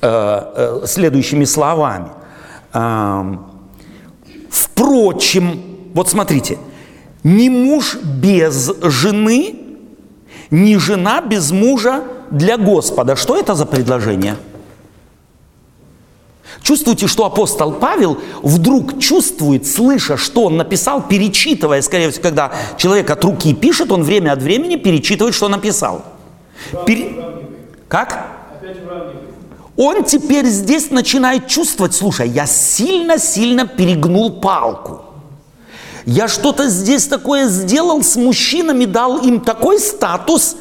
[0.01, 2.09] э, э, следующими словами.
[4.49, 5.61] Впрочем,
[5.93, 6.57] вот смотрите,
[7.23, 9.55] ни муж без жены,
[10.51, 13.17] ни жена без мужа для Господа.
[13.17, 14.37] Что это за предложение?
[16.61, 23.09] Чувствуете, что апостол Павел вдруг чувствует, слыша, что он написал, перечитывая, скорее всего, когда человек
[23.09, 26.03] от руки пишет, он время от времени перечитывает, что написал.
[26.85, 27.15] Пере...
[27.87, 28.27] Как?
[29.75, 35.01] Он теперь здесь начинает чувствовать, слушай, я сильно-сильно перегнул палку.
[36.05, 40.55] Я что-то здесь такое сделал с мужчинами, дал им такой статус,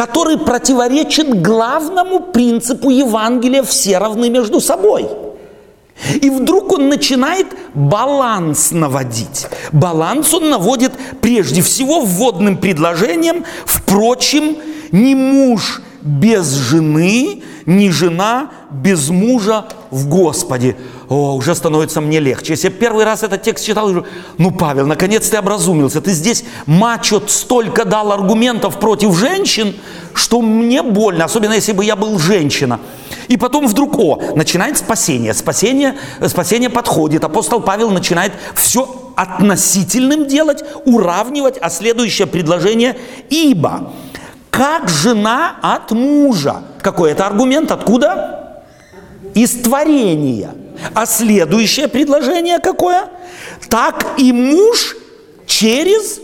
[0.00, 5.06] который противоречит главному принципу Евангелия «все равны между собой».
[6.22, 9.46] И вдруг он начинает баланс наводить.
[9.72, 14.56] Баланс он наводит прежде всего вводным предложением, впрочем,
[14.90, 20.76] не муж без жены, ни жена без мужа в Господе.
[21.10, 22.52] О, уже становится мне легче.
[22.52, 26.00] Если я первый раз этот текст читал, я говорю, ну, Павел, наконец ты образумился.
[26.00, 29.74] Ты здесь мачо столько дал аргументов против женщин,
[30.14, 32.78] что мне больно, особенно если бы я был женщина.
[33.26, 35.34] И потом вдруг, о, начинает спасение.
[35.34, 35.96] Спасение,
[36.28, 37.24] спасение подходит.
[37.24, 42.96] Апостол Павел начинает все относительным делать, уравнивать, а следующее предложение–
[43.30, 43.92] ибо
[44.52, 46.62] как жена от мужа.
[46.82, 47.72] Какой это аргумент?
[47.72, 48.62] Откуда?
[49.34, 50.50] Из творения.
[50.94, 53.08] А следующее предложение какое?
[53.68, 54.96] Так и муж
[55.46, 56.20] через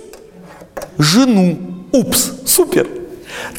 [0.99, 1.59] жену.
[1.93, 2.89] Упс, супер.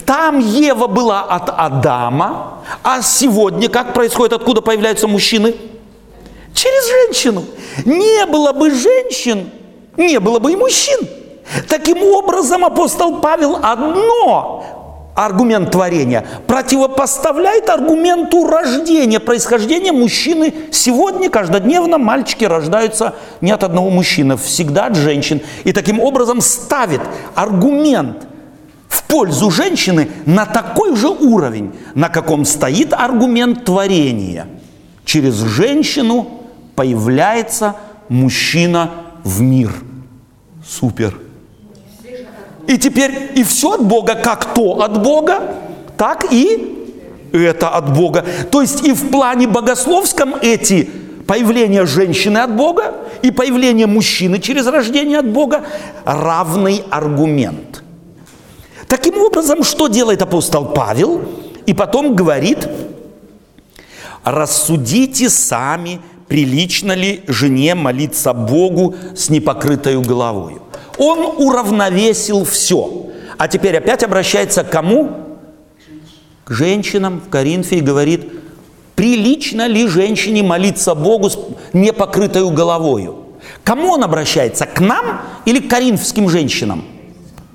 [0.06, 5.56] Там Ева была от Адама, а сегодня как происходит, откуда появляются мужчины?
[6.54, 7.46] Через женщину.
[7.86, 9.52] Не было бы женщин,
[9.96, 11.00] не было бы и мужчин.
[11.70, 14.77] Таким образом, апостол Павел одно
[15.18, 20.54] аргумент творения противопоставляет аргументу рождения, происхождения мужчины.
[20.72, 25.42] Сегодня каждодневно мальчики рождаются не от одного мужчины, всегда от женщин.
[25.64, 27.02] И таким образом ставит
[27.34, 28.28] аргумент
[28.88, 34.46] в пользу женщины на такой же уровень, на каком стоит аргумент творения.
[35.04, 36.44] Через женщину
[36.76, 37.76] появляется
[38.08, 38.92] мужчина
[39.24, 39.74] в мир.
[40.64, 41.27] Супер.
[42.68, 45.40] И теперь и все от Бога, как то от Бога,
[45.98, 46.74] так и
[47.32, 48.26] это от Бога.
[48.52, 50.90] То есть и в плане богословском эти
[51.26, 55.64] появление женщины от Бога и появление мужчины через рождение от Бога
[56.06, 57.84] равный аргумент.
[58.88, 61.22] Таким образом, что делает апостол Павел?
[61.66, 62.68] И потом говорит,
[64.24, 70.62] рассудите сами, прилично ли жене молиться Богу с непокрытой головою.
[70.98, 73.08] Он уравновесил все.
[73.38, 75.38] А теперь опять обращается к кому?
[76.44, 78.32] К женщинам в Коринфе и говорит,
[78.96, 81.38] прилично ли женщине молиться Богу с
[81.74, 83.28] непокрытой головою?
[83.64, 84.66] Кому он обращается?
[84.66, 86.86] К нам или к коринфским женщинам?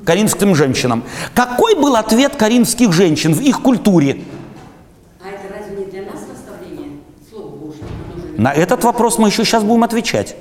[0.04, 1.04] Коринфским женщинам.
[1.34, 4.22] Какой был ответ коринфских женщин в их культуре?
[5.22, 6.98] А это разве не для нас наставление?
[7.30, 7.84] Слово Божье.
[8.36, 10.36] На этот вопрос мы еще сейчас будем отвечать.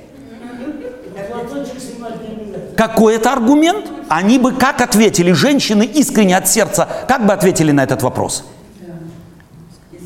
[2.76, 3.86] Какой это аргумент?
[4.08, 8.44] Они бы как ответили, женщины искренне от сердца, как бы ответили на этот вопрос?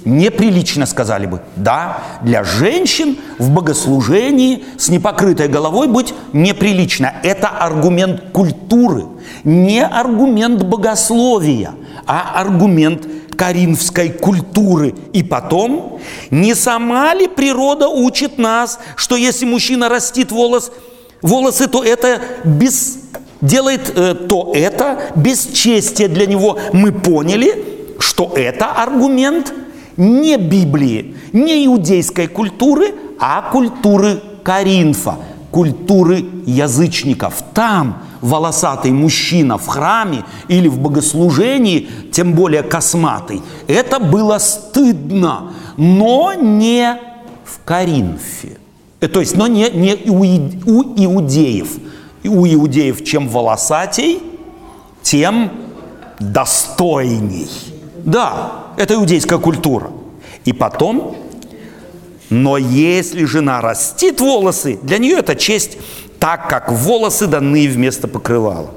[0.04, 1.42] Неприлично сказали бы.
[1.56, 7.12] Да, для женщин в богослужении с непокрытой головой быть неприлично.
[7.24, 9.06] Это аргумент культуры,
[9.42, 11.72] не аргумент богословия,
[12.06, 13.04] а аргумент
[13.36, 14.94] коринфской культуры.
[15.12, 15.98] И потом,
[16.30, 20.70] не сама ли природа учит нас, что если мужчина растит волос,
[21.22, 22.98] волосы, то это без,
[23.40, 26.58] делает э, то это бесчестие для него.
[26.72, 27.64] Мы поняли,
[27.98, 29.52] что это аргумент
[29.96, 35.16] не Библии, не иудейской культуры, а культуры Коринфа,
[35.50, 37.42] культуры язычников.
[37.54, 46.34] Там волосатый мужчина в храме или в богослужении, тем более косматый, это было стыдно, но
[46.34, 46.98] не
[47.44, 48.58] в Коринфе.
[49.06, 51.78] Э, То есть, но не, не у, у иудеев.
[52.24, 54.20] У иудеев чем волосатей,
[55.02, 55.50] тем
[56.18, 57.48] достойней.
[58.04, 59.90] Да, это иудейская культура.
[60.44, 61.16] И потом,
[62.30, 65.78] но если жена растит волосы, для нее это честь,
[66.18, 68.70] так как волосы даны вместо покрывала.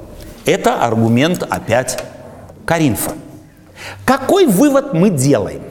[0.46, 2.04] Это аргумент опять
[2.66, 3.12] Коринфа.
[4.06, 5.62] Какой вывод мы делаем?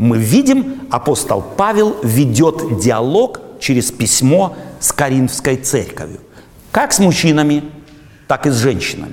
[0.00, 6.20] Мы видим, апостол Павел ведет диалог через письмо с Коринфской церковью.
[6.72, 7.64] Как с мужчинами,
[8.26, 9.12] так и с женщинами.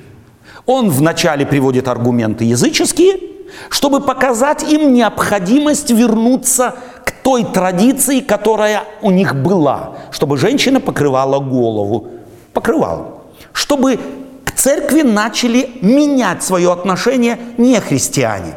[0.66, 3.20] Он вначале приводит аргументы языческие,
[3.68, 11.40] чтобы показать им необходимость вернуться к той традиции, которая у них была, чтобы женщина покрывала
[11.40, 12.12] голову,
[12.54, 14.00] покрывала, чтобы
[14.46, 18.54] к церкви начали менять свое отношение не христиане.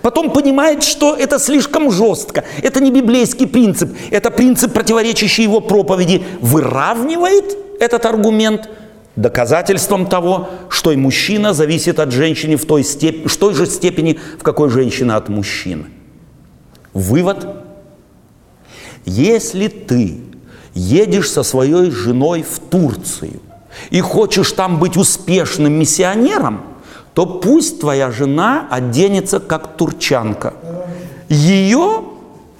[0.00, 6.22] Потом понимает, что это слишком жестко, это не библейский принцип, это принцип, противоречащий его проповеди,
[6.40, 8.68] выравнивает этот аргумент
[9.16, 13.28] доказательством того, что и мужчина зависит от женщины в той, степ...
[13.28, 15.86] в той же степени, в какой женщина от мужчины.
[16.94, 17.46] Вывод.
[19.04, 20.20] Если ты
[20.74, 23.40] едешь со своей женой в Турцию
[23.90, 26.62] и хочешь там быть успешным миссионером,
[27.14, 30.54] то пусть твоя жена оденется как турчанка.
[31.28, 32.04] Ее,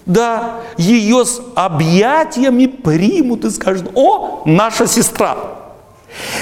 [0.07, 5.37] да, ее с объятиями примут и скажут, о, наша сестра.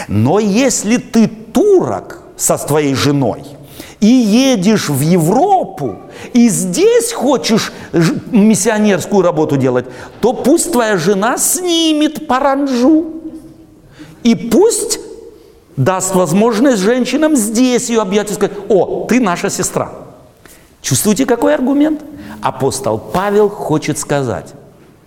[0.09, 3.45] Но если ты турок со своей женой
[4.01, 5.97] и едешь в Европу,
[6.33, 7.73] и здесь хочешь
[8.31, 9.87] миссионерскую работу делать,
[10.21, 13.21] то пусть твоя жена снимет паранжу.
[14.23, 14.99] И пусть
[15.77, 19.93] даст возможность женщинам здесь ее объять и сказать, о, ты наша сестра.
[20.83, 22.01] Чувствуете, какой аргумент?
[22.41, 24.55] Апостол Павел хочет сказать,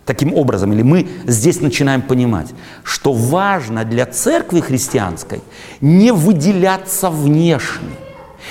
[0.06, 2.48] таким образом, или мы здесь начинаем понимать,
[2.84, 5.42] что важно для церкви христианской
[5.82, 7.96] не выделяться внешне,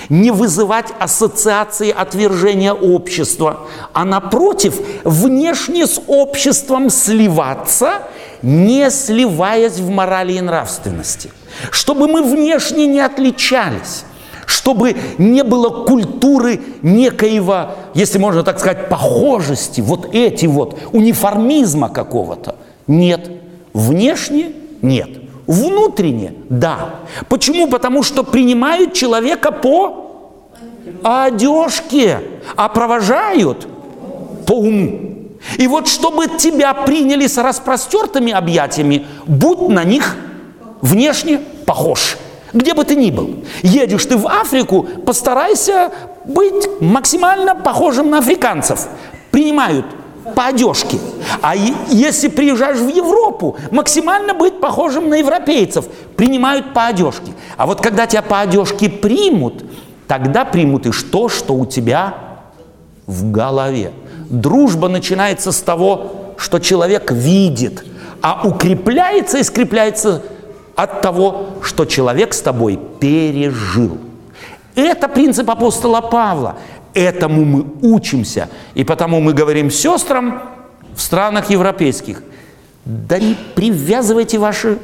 [0.08, 8.02] не вызывать ассоциации отвержения общества, а напротив, внешне с обществом сливаться,
[8.43, 11.30] не сливаясь в морали и нравственности.
[11.70, 14.05] Чтобы мы внешне не отличались,
[14.47, 22.57] чтобы не было культуры некоего, если можно так сказать, похожести, вот эти вот, униформизма какого-то.
[22.86, 23.30] Нет.
[23.72, 25.11] Внешне нет.
[25.47, 26.97] Внутренне– да.
[27.28, 27.68] Почему?
[27.68, 30.12] Потому что принимают человека по
[31.03, 32.20] одежке,
[32.57, 33.66] а провожают
[34.47, 35.11] по уму.
[35.59, 40.16] И вот чтобы тебя приняли с распростертыми объятиями, будь на них
[40.80, 42.16] внешне похож.
[42.53, 43.45] Где бы ты ни был.
[43.62, 45.90] Едешь ты в Африку, постарайся
[46.24, 48.88] быть максимально похожим на африканцев.
[49.30, 49.86] Принимают
[50.36, 50.99] по одежке.
[51.40, 55.86] А если приезжаешь в Европу, максимально быть похожим на европейцев.
[56.16, 57.32] Принимают по одежке.
[57.57, 59.64] А вот когда тебя по одежке примут,
[60.07, 62.14] тогда примут и что, что у тебя
[63.07, 63.93] в голове.
[64.33, 67.85] Дружба начинается с того, что человек видит,
[68.22, 70.22] а укрепляется и скрепляется
[70.74, 73.99] от того, что человек с тобой пережил.
[74.74, 76.57] Это принцип апостола Павла.
[76.95, 78.49] Этому мы учимся.
[78.72, 80.43] И потому мы говорим сестрам
[80.95, 82.22] в странах европейских,
[82.87, 84.78] да не привязывайте ваши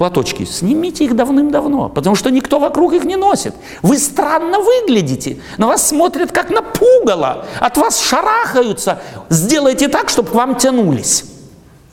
[0.00, 3.54] платочки, снимите их давным-давно, потому что никто вокруг их не носит.
[3.82, 9.02] Вы странно выглядите, на вас смотрят как на пугало, от вас шарахаются.
[9.28, 11.24] Сделайте так, чтобы к вам тянулись.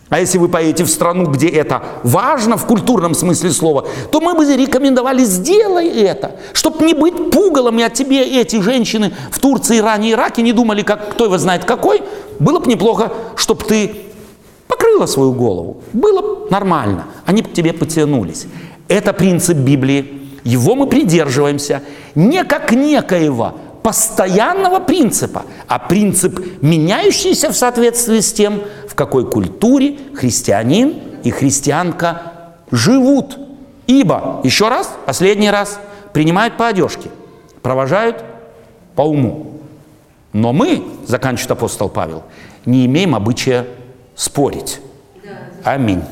[0.07, 4.35] А если вы поедете в страну, где это важно в культурном смысле слова, то мы
[4.35, 9.79] бы рекомендовали сделай это, чтобы не быть пугалом, и о тебе эти женщины в Турции,
[9.79, 12.01] Иране, Ираке не думали, как кто его знает какой.
[12.39, 14.06] Было бы неплохо, чтобы ты
[14.87, 15.81] покрыла свою голову.
[15.93, 17.05] Было бы нормально.
[17.25, 18.47] Они к тебе потянулись.
[18.87, 20.21] Это принцип Библии.
[20.43, 21.81] Его мы придерживаемся
[22.15, 29.97] не как некоего постоянного принципа, а принцип, меняющийся в соответствии с тем, в какой культуре
[30.13, 32.21] христианин и христианка
[32.71, 33.37] живут.
[33.87, 35.79] Ибо, еще раз, последний раз,
[36.13, 37.09] принимают по одежке,
[37.61, 38.23] провожают
[38.95, 39.59] по уму.
[40.33, 42.23] Но мы, заканчивает апостол Павел,
[42.65, 43.65] не имеем обычая
[44.17, 44.81] спорить.
[45.63, 46.03] Аминь.